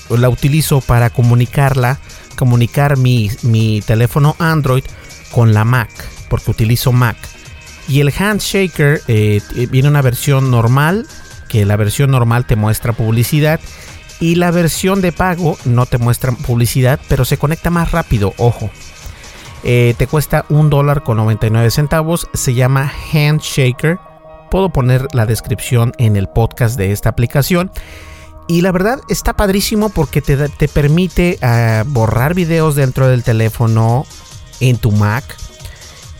la 0.09 0.29
utilizo 0.29 0.81
para 0.81 1.09
comunicarla 1.09 1.99
comunicar 2.35 2.97
mi, 2.97 3.29
teléfono 3.85 4.35
Android 4.39 4.83
con 5.31 5.53
la 5.53 5.65
Mac, 5.65 5.89
porque 6.29 6.51
utilizo 6.51 6.91
Mac. 6.91 7.17
Y 7.87 8.01
el 8.01 8.11
Handshaker 8.17 9.01
eh, 9.07 9.41
viene 9.69 9.89
una 9.89 10.01
versión 10.01 10.51
normal, 10.51 11.07
que 11.47 11.65
la 11.65 11.75
versión 11.75 12.11
normal 12.11 12.45
te 12.45 12.55
muestra 12.55 12.93
publicidad. 12.93 13.59
Y 14.19 14.35
la 14.35 14.49
versión 14.49 15.01
de 15.01 15.11
pago 15.11 15.57
no 15.65 15.85
te 15.85 15.97
muestra 15.97 16.31
publicidad, 16.31 16.99
pero 17.09 17.25
se 17.25 17.37
conecta 17.37 17.69
más 17.69 17.91
rápido, 17.91 18.33
ojo. 18.37 18.69
Eh, 19.67 19.95
te 19.97 20.05
cuesta 20.05 20.45
un 20.49 20.69
dólar 20.69 21.01
con 21.01 21.17
99 21.17 21.71
centavos. 21.71 22.29
Se 22.33 22.53
llama 22.53 22.91
Handshaker. 23.11 23.97
Puedo 24.51 24.69
poner 24.69 25.07
la 25.13 25.25
descripción 25.25 25.91
en 25.97 26.15
el 26.15 26.27
podcast 26.27 26.77
de 26.77 26.91
esta 26.91 27.09
aplicación. 27.09 27.71
Y 28.47 28.61
la 28.61 28.71
verdad 28.71 29.01
está 29.09 29.33
padrísimo 29.33 29.89
porque 29.89 30.21
te, 30.21 30.49
te 30.49 30.67
permite 30.67 31.39
ah, 31.41 31.83
borrar 31.87 32.35
videos 32.35 32.75
dentro 32.75 33.07
del 33.07 33.23
teléfono 33.23 34.05
en 34.59 34.77
tu 34.77 34.91
Mac. 34.91 35.23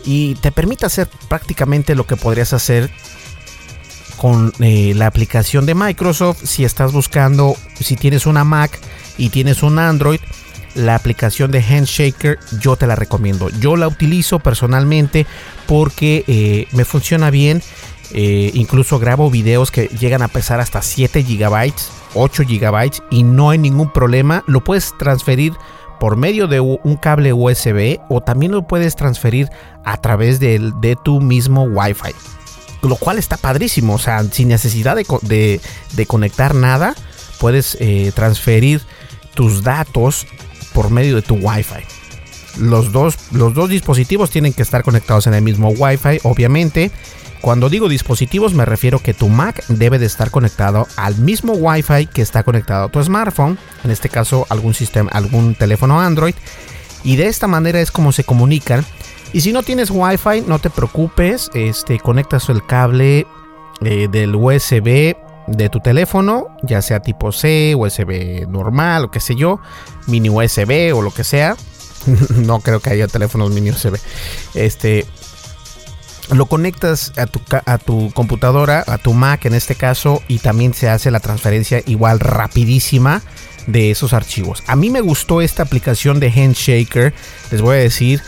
Y 0.04 0.36
te 0.36 0.52
permite 0.52 0.86
hacer 0.86 1.10
prácticamente 1.28 1.96
lo 1.96 2.06
que 2.06 2.16
podrías 2.16 2.54
hacer 2.54 2.92
con 4.18 4.54
eh, 4.60 4.94
la 4.96 5.08
aplicación 5.08 5.66
de 5.66 5.76
Microsoft. 5.76 6.44
Si 6.44 6.64
estás 6.64 6.92
buscando, 6.94 7.56
si 7.80 7.96
tienes 7.96 8.26
una 8.26 8.44
Mac 8.44 8.80
y 9.18 9.30
tienes 9.30 9.64
un 9.64 9.80
Android, 9.80 10.20
la 10.76 10.96
aplicación 10.96 11.52
de 11.52 11.64
Handshaker 11.64 12.40
yo 12.60 12.76
te 12.76 12.88
la 12.88 12.96
recomiendo. 12.96 13.50
Yo 13.50 13.76
la 13.76 13.88
utilizo 13.88 14.40
personalmente 14.40 15.26
porque 15.68 16.24
eh, 16.28 16.68
me 16.72 16.86
funciona 16.86 17.30
bien. 17.30 17.62
Eh, 18.12 18.52
incluso 18.54 19.00
grabo 19.00 19.32
videos 19.32 19.72
que 19.72 19.88
llegan 19.88 20.22
a 20.22 20.28
pesar 20.28 20.60
hasta 20.60 20.82
7 20.82 21.24
GB, 21.24 21.74
8 22.16 22.44
GB 22.44 22.92
y 23.12 23.24
no 23.24 23.52
hay 23.52 23.58
ningún 23.58 23.92
problema. 23.92 24.44
Lo 24.48 24.64
puedes 24.64 24.94
transferir 24.98 25.54
por 26.00 26.18
medio 26.18 26.48
de 26.48 26.60
un 26.60 26.98
cable 26.98 27.34
USB 27.34 28.00
o 28.10 28.22
también 28.22 28.52
lo 28.52 28.68
puedes 28.68 28.96
transferir 28.96 29.50
a 29.84 29.98
través 29.98 30.40
de, 30.40 30.72
de 30.82 30.96
tu 30.96 31.22
mismo 31.22 31.64
Wi-Fi 31.64 32.14
lo 32.88 32.96
cual 32.96 33.18
está 33.18 33.38
padrísimo. 33.38 33.96
O 33.96 34.00
sea, 34.00 34.24
sin 34.24 34.48
necesidad 34.48 34.96
de, 34.96 36.06
conectar 36.08 36.56
nada, 36.56 36.96
puedes 37.40 37.78
eh, 37.80 38.12
transferir 38.16 38.82
tus 39.34 39.64
datos 39.64 40.28
por 40.74 40.90
medio 40.90 41.16
de 41.16 41.22
tu 41.22 41.36
Wi-Fi. 41.36 41.84
Los 42.60 42.92
dos, 42.92 43.18
los 43.32 43.54
dos 43.54 43.70
dispositivos 43.70 44.30
tienen 44.30 44.54
que 44.54 44.62
estar 44.62 44.84
conectados 44.84 45.28
en 45.28 45.34
el 45.34 45.42
mismo 45.42 45.70
Wi-Fi, 45.70 46.20
obviamente. 46.24 46.92
Cuando 47.42 47.70
digo 47.70 47.90
dispositivos 47.90 48.54
me 48.54 48.66
refiero 48.66 49.00
que 49.00 49.14
tu 49.14 49.30
Mac 49.30 49.64
debe 49.68 50.00
de 50.00 50.06
estar 50.06 50.32
conectado 50.32 50.88
al 50.98 51.18
mismo 51.18 51.54
Wi-Fi 51.54 52.08
que 52.08 52.22
está 52.22 52.44
conectado 52.44 52.86
a 52.86 52.90
tu 52.90 53.04
smartphone, 53.04 53.58
en 53.84 53.92
este 53.92 54.10
caso 54.10 54.48
algún 54.50 54.74
sistema, 54.74 55.12
algún 55.12 55.56
teléfono 55.56 56.00
Android, 56.00 56.36
y 57.04 57.18
de 57.18 57.28
esta 57.28 57.48
manera 57.48 57.80
es 57.82 57.92
como 57.92 58.12
se 58.12 58.24
comunican 58.24 58.84
y 59.36 59.42
si 59.42 59.52
no 59.52 59.64
tienes 59.64 59.90
Wi-Fi, 59.92 60.44
no 60.48 60.60
te 60.60 60.70
preocupes, 60.70 61.52
este, 61.54 62.00
conectas 62.00 62.48
el 62.50 62.66
cable 62.66 63.28
eh, 63.82 64.08
del 64.10 64.34
USB 64.34 65.16
de 65.48 65.70
tu 65.70 65.80
teléfono, 65.82 66.48
ya 66.64 66.82
sea 66.82 67.02
tipo 67.02 67.32
C, 67.32 67.76
USB 67.76 68.48
normal 68.48 69.06
o 69.06 69.12
qué 69.12 69.20
sé 69.20 69.36
yo, 69.36 69.60
mini 70.08 70.30
USB 70.30 70.96
o 70.96 71.02
lo 71.02 71.12
que 71.12 71.24
sea. 71.24 71.58
no 72.36 72.60
creo 72.60 72.80
que 72.80 72.92
haya 72.92 73.08
teléfonos 73.08 73.52
mini 73.52 73.72
USB. 73.72 73.98
Este, 74.54 75.06
lo 76.32 76.46
conectas 76.48 77.14
a 77.18 77.28
tu, 77.28 77.42
a 77.66 77.78
tu 77.78 78.12
computadora, 78.14 78.84
a 78.88 78.98
tu 78.98 79.14
Mac 79.14 79.46
en 79.46 79.54
este 79.54 79.76
caso, 79.76 80.22
y 80.28 80.40
también 80.40 80.74
se 80.74 80.90
hace 80.90 81.12
la 81.12 81.20
transferencia 81.20 81.82
igual 81.86 82.20
rapidísima 82.20 83.22
de 83.68 83.92
esos 83.92 84.14
archivos. 84.14 84.64
A 84.68 84.76
mí 84.76 84.90
me 84.90 85.02
gustó 85.02 85.42
esta 85.42 85.64
aplicación 85.64 86.20
de 86.20 86.32
Handshaker, 86.32 87.14
les 87.52 87.62
voy 87.62 87.78
a 87.78 87.80
decir, 87.80 88.22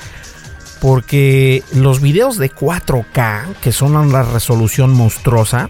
porque 0.81 1.63
los 1.73 2.01
videos 2.01 2.37
de 2.37 2.51
4K, 2.51 3.55
que 3.61 3.71
son 3.71 3.95
una 3.95 4.23
resolución 4.23 4.91
monstruosa, 4.91 5.69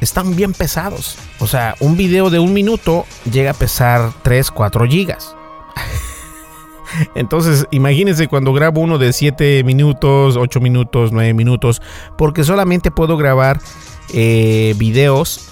están 0.00 0.34
bien 0.36 0.52
pesados. 0.52 1.16
O 1.38 1.46
sea, 1.46 1.76
un 1.80 1.96
video 1.96 2.30
de 2.30 2.38
un 2.38 2.52
minuto 2.52 3.06
llega 3.30 3.52
a 3.52 3.54
pesar 3.54 4.12
3, 4.22 4.50
4 4.50 4.86
gigas. 4.86 5.34
Entonces, 7.14 7.66
imagínense 7.70 8.28
cuando 8.28 8.52
grabo 8.52 8.80
uno 8.80 8.98
de 8.98 9.12
7 9.12 9.64
minutos, 9.64 10.36
8 10.36 10.60
minutos, 10.60 11.12
9 11.12 11.34
minutos, 11.34 11.82
porque 12.16 12.44
solamente 12.44 12.90
puedo 12.90 13.16
grabar 13.16 13.60
eh, 14.12 14.74
videos 14.76 15.48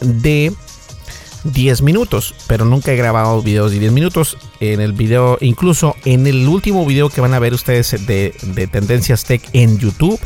de 0.00 0.52
10 1.44 1.82
minutos, 1.82 2.34
pero 2.46 2.64
nunca 2.64 2.92
he 2.92 2.96
grabado 2.96 3.42
videos 3.42 3.72
de 3.72 3.78
10 3.78 3.92
minutos. 3.92 4.38
En 4.60 4.80
el 4.80 4.92
video, 4.92 5.38
incluso 5.40 5.94
en 6.04 6.26
el 6.26 6.46
último 6.48 6.86
video 6.86 7.10
que 7.10 7.20
van 7.20 7.34
a 7.34 7.38
ver 7.38 7.52
ustedes 7.54 8.06
de, 8.06 8.34
Tendencias 8.70 9.24
Tech 9.24 9.42
en 9.52 9.78
YouTube, 9.78 10.18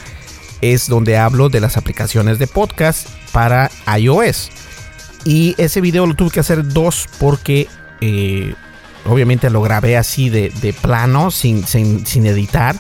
es 0.61 0.89
donde 0.89 1.16
hablo 1.16 1.49
de 1.49 1.61
las 1.61 1.77
aplicaciones 1.77 2.39
de 2.39 2.47
podcast 2.47 3.09
para 3.33 3.71
iOS. 3.99 4.51
Y 5.25 5.55
ese 5.59 5.81
video 5.81 6.07
lo 6.07 6.14
tuve 6.14 6.31
que 6.31 6.41
hacer 6.41 6.69
dos 6.69 7.09
porque 7.19 7.66
eh, 8.01 8.55
obviamente 9.09 9.51
lo 9.51 9.63
grabé 9.63 9.97
así 9.97 10.31
de, 10.31 10.75
plano, 10.81 11.31
sin, 11.31 11.67
sin 11.67 12.27
editar 12.27 12.77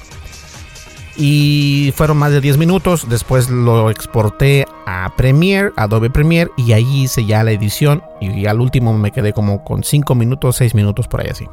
y 1.18 1.92
fueron 1.96 2.16
más 2.16 2.30
de 2.30 2.40
10 2.40 2.56
minutos. 2.56 3.06
Después 3.08 3.50
lo 3.50 3.90
exporté 3.90 4.66
a 4.86 5.12
Premiere, 5.16 5.72
Adobe 5.76 6.08
Premiere 6.10 6.50
y 6.56 6.72
ahí 6.72 7.02
hice 7.02 7.26
ya 7.26 7.42
la 7.42 7.50
edición 7.50 8.02
y 8.20 8.46
al 8.46 8.60
último 8.60 8.96
me 8.96 9.10
quedé 9.10 9.32
como 9.32 9.64
con 9.64 9.82
5 9.82 10.14
minutos, 10.14 10.56
6 10.56 10.74
minutos 10.74 11.08
por 11.08 11.20
ahí 11.20 11.28
así. 11.30 11.46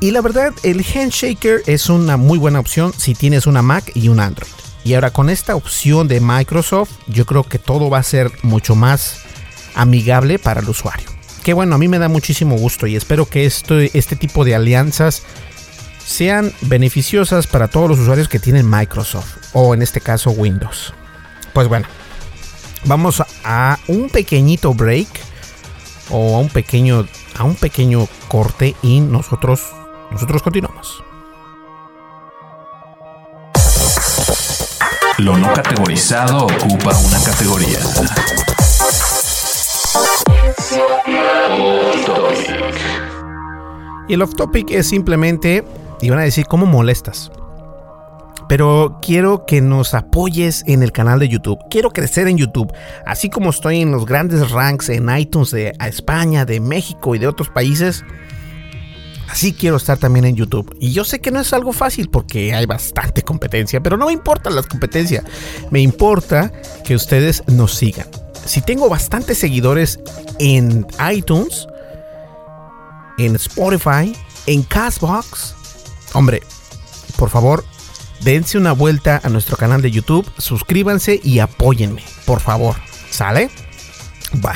Y 0.00 0.10
la 0.10 0.20
verdad, 0.20 0.52
el 0.62 0.84
Handshaker 0.84 1.62
es 1.66 1.88
una 1.88 2.18
muy 2.18 2.36
buena 2.36 2.60
opción 2.60 2.92
si 2.94 3.14
tienes 3.14 3.46
una 3.46 3.62
Mac 3.62 3.92
y 3.94 4.08
un 4.08 4.20
Android. 4.20 4.50
Y 4.84 4.94
ahora 4.94 5.10
con 5.10 5.30
esta 5.30 5.56
opción 5.56 6.06
de 6.06 6.20
Microsoft, 6.20 6.90
yo 7.06 7.24
creo 7.24 7.44
que 7.44 7.58
todo 7.58 7.88
va 7.88 7.98
a 7.98 8.02
ser 8.02 8.30
mucho 8.42 8.74
más 8.74 9.20
amigable 9.74 10.38
para 10.38 10.60
el 10.60 10.68
usuario. 10.68 11.15
Que 11.46 11.54
bueno, 11.54 11.76
a 11.76 11.78
mí 11.78 11.86
me 11.86 12.00
da 12.00 12.08
muchísimo 12.08 12.56
gusto 12.56 12.88
y 12.88 12.96
espero 12.96 13.26
que 13.26 13.46
este 13.46 14.16
tipo 14.16 14.44
de 14.44 14.56
alianzas 14.56 15.22
sean 16.04 16.52
beneficiosas 16.62 17.46
para 17.46 17.68
todos 17.68 17.88
los 17.88 18.00
usuarios 18.00 18.28
que 18.28 18.40
tienen 18.40 18.68
Microsoft 18.68 19.36
o 19.52 19.72
en 19.72 19.80
este 19.80 20.00
caso 20.00 20.32
Windows. 20.32 20.92
Pues 21.52 21.68
bueno, 21.68 21.86
vamos 22.86 23.22
a 23.44 23.78
un 23.86 24.10
pequeñito 24.10 24.74
break 24.74 25.06
o 26.10 26.34
a 26.34 26.40
un 26.40 26.48
pequeño 26.48 27.06
a 27.36 27.44
un 27.44 27.54
pequeño 27.54 28.08
corte 28.26 28.74
y 28.82 28.98
nosotros 28.98 29.62
nosotros 30.10 30.42
continuamos. 30.42 31.00
Lo 35.18 35.38
no 35.38 35.52
categorizado 35.52 36.46
ocupa 36.46 36.98
una 36.98 37.22
categoría. 37.22 37.78
Y 44.08 44.14
el 44.14 44.22
off 44.22 44.34
topic 44.34 44.70
es 44.70 44.88
simplemente 44.88 45.64
y 46.00 46.10
van 46.10 46.20
a 46.20 46.22
decir, 46.22 46.46
¿cómo 46.46 46.66
molestas? 46.66 47.30
Pero 48.48 48.98
quiero 49.02 49.44
que 49.44 49.60
nos 49.60 49.94
apoyes 49.94 50.62
en 50.66 50.82
el 50.82 50.92
canal 50.92 51.18
de 51.18 51.28
YouTube. 51.28 51.58
Quiero 51.68 51.90
crecer 51.90 52.28
en 52.28 52.38
YouTube. 52.38 52.72
Así 53.04 53.28
como 53.28 53.50
estoy 53.50 53.80
en 53.80 53.90
los 53.90 54.06
grandes 54.06 54.50
ranks 54.50 54.88
en 54.90 55.10
iTunes 55.16 55.50
de 55.50 55.72
España, 55.80 56.44
de 56.44 56.60
México 56.60 57.16
y 57.16 57.18
de 57.18 57.26
otros 57.26 57.48
países. 57.48 58.04
Así 59.28 59.52
quiero 59.52 59.76
estar 59.76 59.98
también 59.98 60.24
en 60.26 60.36
YouTube. 60.36 60.76
Y 60.80 60.92
yo 60.92 61.04
sé 61.04 61.18
que 61.18 61.32
no 61.32 61.40
es 61.40 61.52
algo 61.52 61.72
fácil 61.72 62.08
porque 62.08 62.54
hay 62.54 62.66
bastante 62.66 63.22
competencia. 63.22 63.82
Pero 63.82 63.96
no 63.96 64.06
me 64.06 64.12
importa 64.12 64.48
la 64.50 64.62
competencia. 64.62 65.24
Me 65.70 65.80
importa 65.80 66.52
que 66.84 66.94
ustedes 66.94 67.42
nos 67.48 67.74
sigan. 67.74 68.06
Si 68.46 68.62
tengo 68.62 68.88
bastantes 68.88 69.38
seguidores 69.38 70.00
en 70.38 70.86
iTunes, 71.12 71.66
en 73.18 73.36
Spotify, 73.36 74.16
en 74.46 74.62
Castbox 74.62 75.56
Hombre, 76.16 76.42
por 77.18 77.28
favor, 77.28 77.62
dense 78.20 78.56
una 78.56 78.72
vuelta 78.72 79.20
a 79.22 79.28
nuestro 79.28 79.58
canal 79.58 79.82
de 79.82 79.90
YouTube, 79.90 80.26
suscríbanse 80.38 81.20
y 81.22 81.40
apóyenme, 81.40 82.02
por 82.24 82.40
favor. 82.40 82.76
¿Sale? 83.10 83.50
Va. 84.42 84.54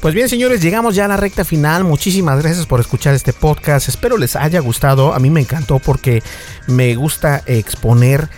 Pues 0.00 0.14
bien, 0.14 0.28
señores, 0.28 0.60
llegamos 0.60 0.94
ya 0.94 1.06
a 1.06 1.08
la 1.08 1.16
recta 1.16 1.46
final. 1.46 1.84
Muchísimas 1.84 2.42
gracias 2.42 2.66
por 2.66 2.78
escuchar 2.80 3.14
este 3.14 3.32
podcast. 3.32 3.88
Espero 3.88 4.18
les 4.18 4.36
haya 4.36 4.60
gustado. 4.60 5.14
A 5.14 5.18
mí 5.18 5.30
me 5.30 5.40
encantó 5.40 5.78
porque 5.78 6.22
me 6.66 6.94
gusta 6.94 7.42
exponer 7.46 8.28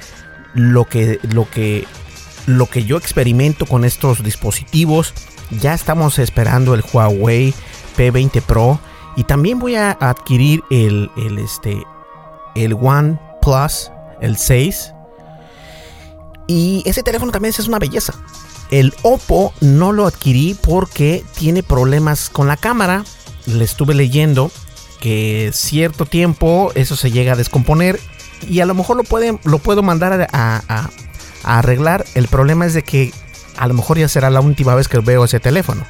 lo 0.55 0.85
que, 0.85 1.19
lo 1.23 1.51
que, 1.51 1.87
lo 2.47 2.67
que 2.67 2.85
yo 2.85 2.97
experimento 2.97 3.67
con 3.67 3.85
estos 3.85 4.23
dispositivos. 4.23 5.15
Ya 5.61 5.75
estamos 5.75 6.19
esperando 6.19 6.75
el 6.75 6.83
Huawei 6.93 7.55
P20 7.97 8.43
Pro 8.43 8.81
y 9.17 9.25
también 9.25 9.59
voy 9.59 9.77
a 9.77 9.93
adquirir 9.93 10.63
el, 10.71 11.11
el 11.17 11.39
este, 11.39 11.83
el 12.55 12.75
One 12.75 13.19
Plus, 13.43 13.91
el 14.21 14.37
6. 14.37 14.93
Y 16.47 16.83
ese 16.87 17.03
teléfono 17.03 17.33
también 17.33 17.55
es 17.57 17.69
una 17.69 17.79
belleza. 17.79 18.15
El 18.71 18.95
Oppo 19.03 19.53
no 19.61 19.93
lo 19.93 20.07
adquirí 20.07 20.57
porque 20.61 21.25
tiene 21.39 21.63
problemas 21.63 22.29
con 22.29 22.49
la 22.49 22.57
cámara. 22.57 23.05
Le 23.47 23.65
estuve 23.65 23.95
leyendo 23.95 24.51
que 25.01 25.51
cierto 25.53 26.07
tiempo 26.07 26.73
eso 26.75 26.97
se 26.97 27.11
llega 27.11 27.35
a 27.35 27.37
descomponer 27.37 28.01
y 28.49 28.61
a 28.61 28.67
lo 28.67 28.75
mejor 28.75 28.97
lo, 28.97 29.05
puede, 29.05 29.39
lo 29.45 29.59
puedo 29.59 29.83
mandar 29.83 30.29
a, 30.33 30.91
arreglar. 31.45 32.05
El 32.15 32.29
problema 32.29 32.67
es 32.67 32.75
de 32.75 32.83
que 32.83 33.13
a 33.57 33.67
lo 33.67 33.75
mejor 33.75 33.99
ya 33.99 34.09
será 34.09 34.31
la 34.31 34.41
última 34.41 34.75
vez 34.75 34.89
que 34.89 34.99
veo 34.99 35.25
ese 35.25 35.41
teléfono. 35.41 35.85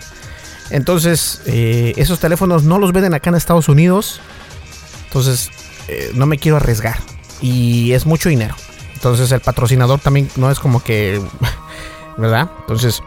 Entonces, 0.70 1.42
eh, 1.46 1.92
esos 1.96 2.20
teléfonos 2.20 2.64
no 2.64 2.78
los 2.78 2.92
venden 2.92 3.14
acá 3.14 3.30
en 3.30 3.36
Estados 3.36 3.68
Unidos. 3.68 4.20
Entonces, 5.07 5.50
eh, 5.88 6.11
no 6.14 6.26
me 6.26 6.38
quiero 6.38 6.57
arriesgar. 6.57 6.98
Y 7.40 7.92
es 7.92 8.07
mucho 8.07 8.28
dinero. 8.28 8.55
Entonces, 8.94 9.30
el 9.32 9.40
patrocinador 9.40 10.00
también 10.00 10.28
no 10.36 10.50
es 10.50 10.59
como 10.59 10.82
que... 10.82 11.20
¿Verdad? 12.16 12.48
Entonces, 12.61 13.02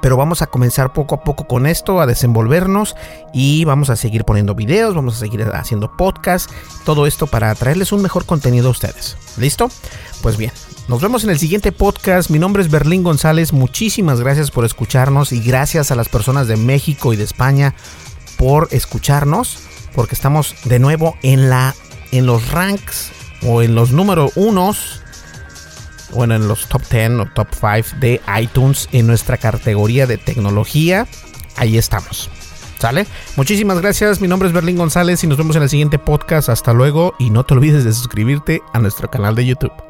pero 0.00 0.16
vamos 0.16 0.42
a 0.42 0.46
comenzar 0.46 0.92
poco 0.92 1.16
a 1.16 1.24
poco 1.24 1.46
con 1.46 1.66
esto, 1.66 2.00
a 2.00 2.06
desenvolvernos 2.06 2.96
y 3.32 3.64
vamos 3.64 3.90
a 3.90 3.96
seguir 3.96 4.24
poniendo 4.24 4.54
videos, 4.54 4.94
vamos 4.94 5.16
a 5.16 5.18
seguir 5.18 5.42
haciendo 5.52 5.96
podcasts, 5.96 6.52
todo 6.84 7.06
esto 7.06 7.26
para 7.26 7.54
traerles 7.54 7.92
un 7.92 8.02
mejor 8.02 8.24
contenido 8.24 8.68
a 8.68 8.70
ustedes. 8.70 9.16
¿Listo? 9.36 9.70
Pues 10.22 10.36
bien, 10.36 10.52
nos 10.90 11.00
vemos 11.00 11.22
en 11.22 11.30
el 11.30 11.38
siguiente 11.38 11.70
podcast. 11.70 12.30
Mi 12.30 12.40
nombre 12.40 12.62
es 12.62 12.68
Berlín 12.68 13.04
González, 13.04 13.52
muchísimas 13.52 14.20
gracias 14.20 14.50
por 14.50 14.64
escucharnos 14.64 15.30
y 15.30 15.40
gracias 15.40 15.92
a 15.92 15.94
las 15.94 16.08
personas 16.08 16.48
de 16.48 16.56
México 16.56 17.12
y 17.12 17.16
de 17.16 17.22
España 17.22 17.76
por 18.36 18.66
escucharnos, 18.72 19.60
porque 19.94 20.16
estamos 20.16 20.56
de 20.64 20.80
nuevo 20.80 21.16
en 21.22 21.48
la 21.48 21.76
en 22.10 22.26
los 22.26 22.50
ranks 22.50 23.12
o 23.46 23.62
en 23.62 23.76
los 23.76 23.92
número 23.92 24.32
unos 24.34 25.00
bueno, 26.12 26.34
en 26.34 26.48
los 26.48 26.66
top 26.68 26.82
10 26.90 27.10
o 27.20 27.26
top 27.26 27.46
5 27.52 28.00
de 28.00 28.20
iTunes 28.40 28.88
en 28.90 29.06
nuestra 29.06 29.36
categoría 29.36 30.08
de 30.08 30.18
tecnología. 30.18 31.06
Ahí 31.54 31.78
estamos. 31.78 32.30
¿Sale? 32.80 33.06
Muchísimas 33.36 33.80
gracias. 33.80 34.20
Mi 34.20 34.26
nombre 34.26 34.48
es 34.48 34.52
Berlín 34.52 34.76
González 34.76 35.22
y 35.22 35.28
nos 35.28 35.38
vemos 35.38 35.54
en 35.54 35.62
el 35.62 35.68
siguiente 35.68 36.00
podcast. 36.00 36.48
Hasta 36.48 36.72
luego 36.72 37.14
y 37.20 37.30
no 37.30 37.44
te 37.44 37.54
olvides 37.54 37.84
de 37.84 37.92
suscribirte 37.92 38.60
a 38.72 38.80
nuestro 38.80 39.08
canal 39.08 39.36
de 39.36 39.46
YouTube. 39.46 39.89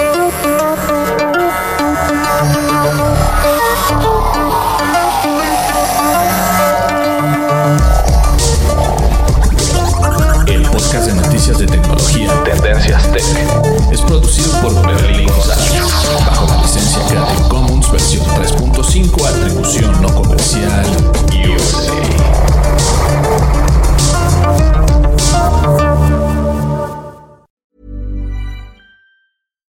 Tendencias 12.81 13.11
Tech 13.11 13.93
es 13.93 14.01
producido 14.01 14.59
por 14.61 14.73
Berlín 14.87 15.27
González 15.27 15.71
bajo 16.25 16.47
la 16.47 16.61
licencia 16.63 17.05
Creative 17.07 17.49
Commons 17.49 17.91
versión 17.91 18.25
3.5 18.25 19.27
atribución 19.27 20.01
no 20.01 20.09
comercial 20.15 20.85
USA. 21.47 22.01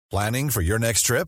Planning 0.09 0.49
for 0.49 0.61
your 0.61 0.79
next 0.79 1.03
trip? 1.03 1.27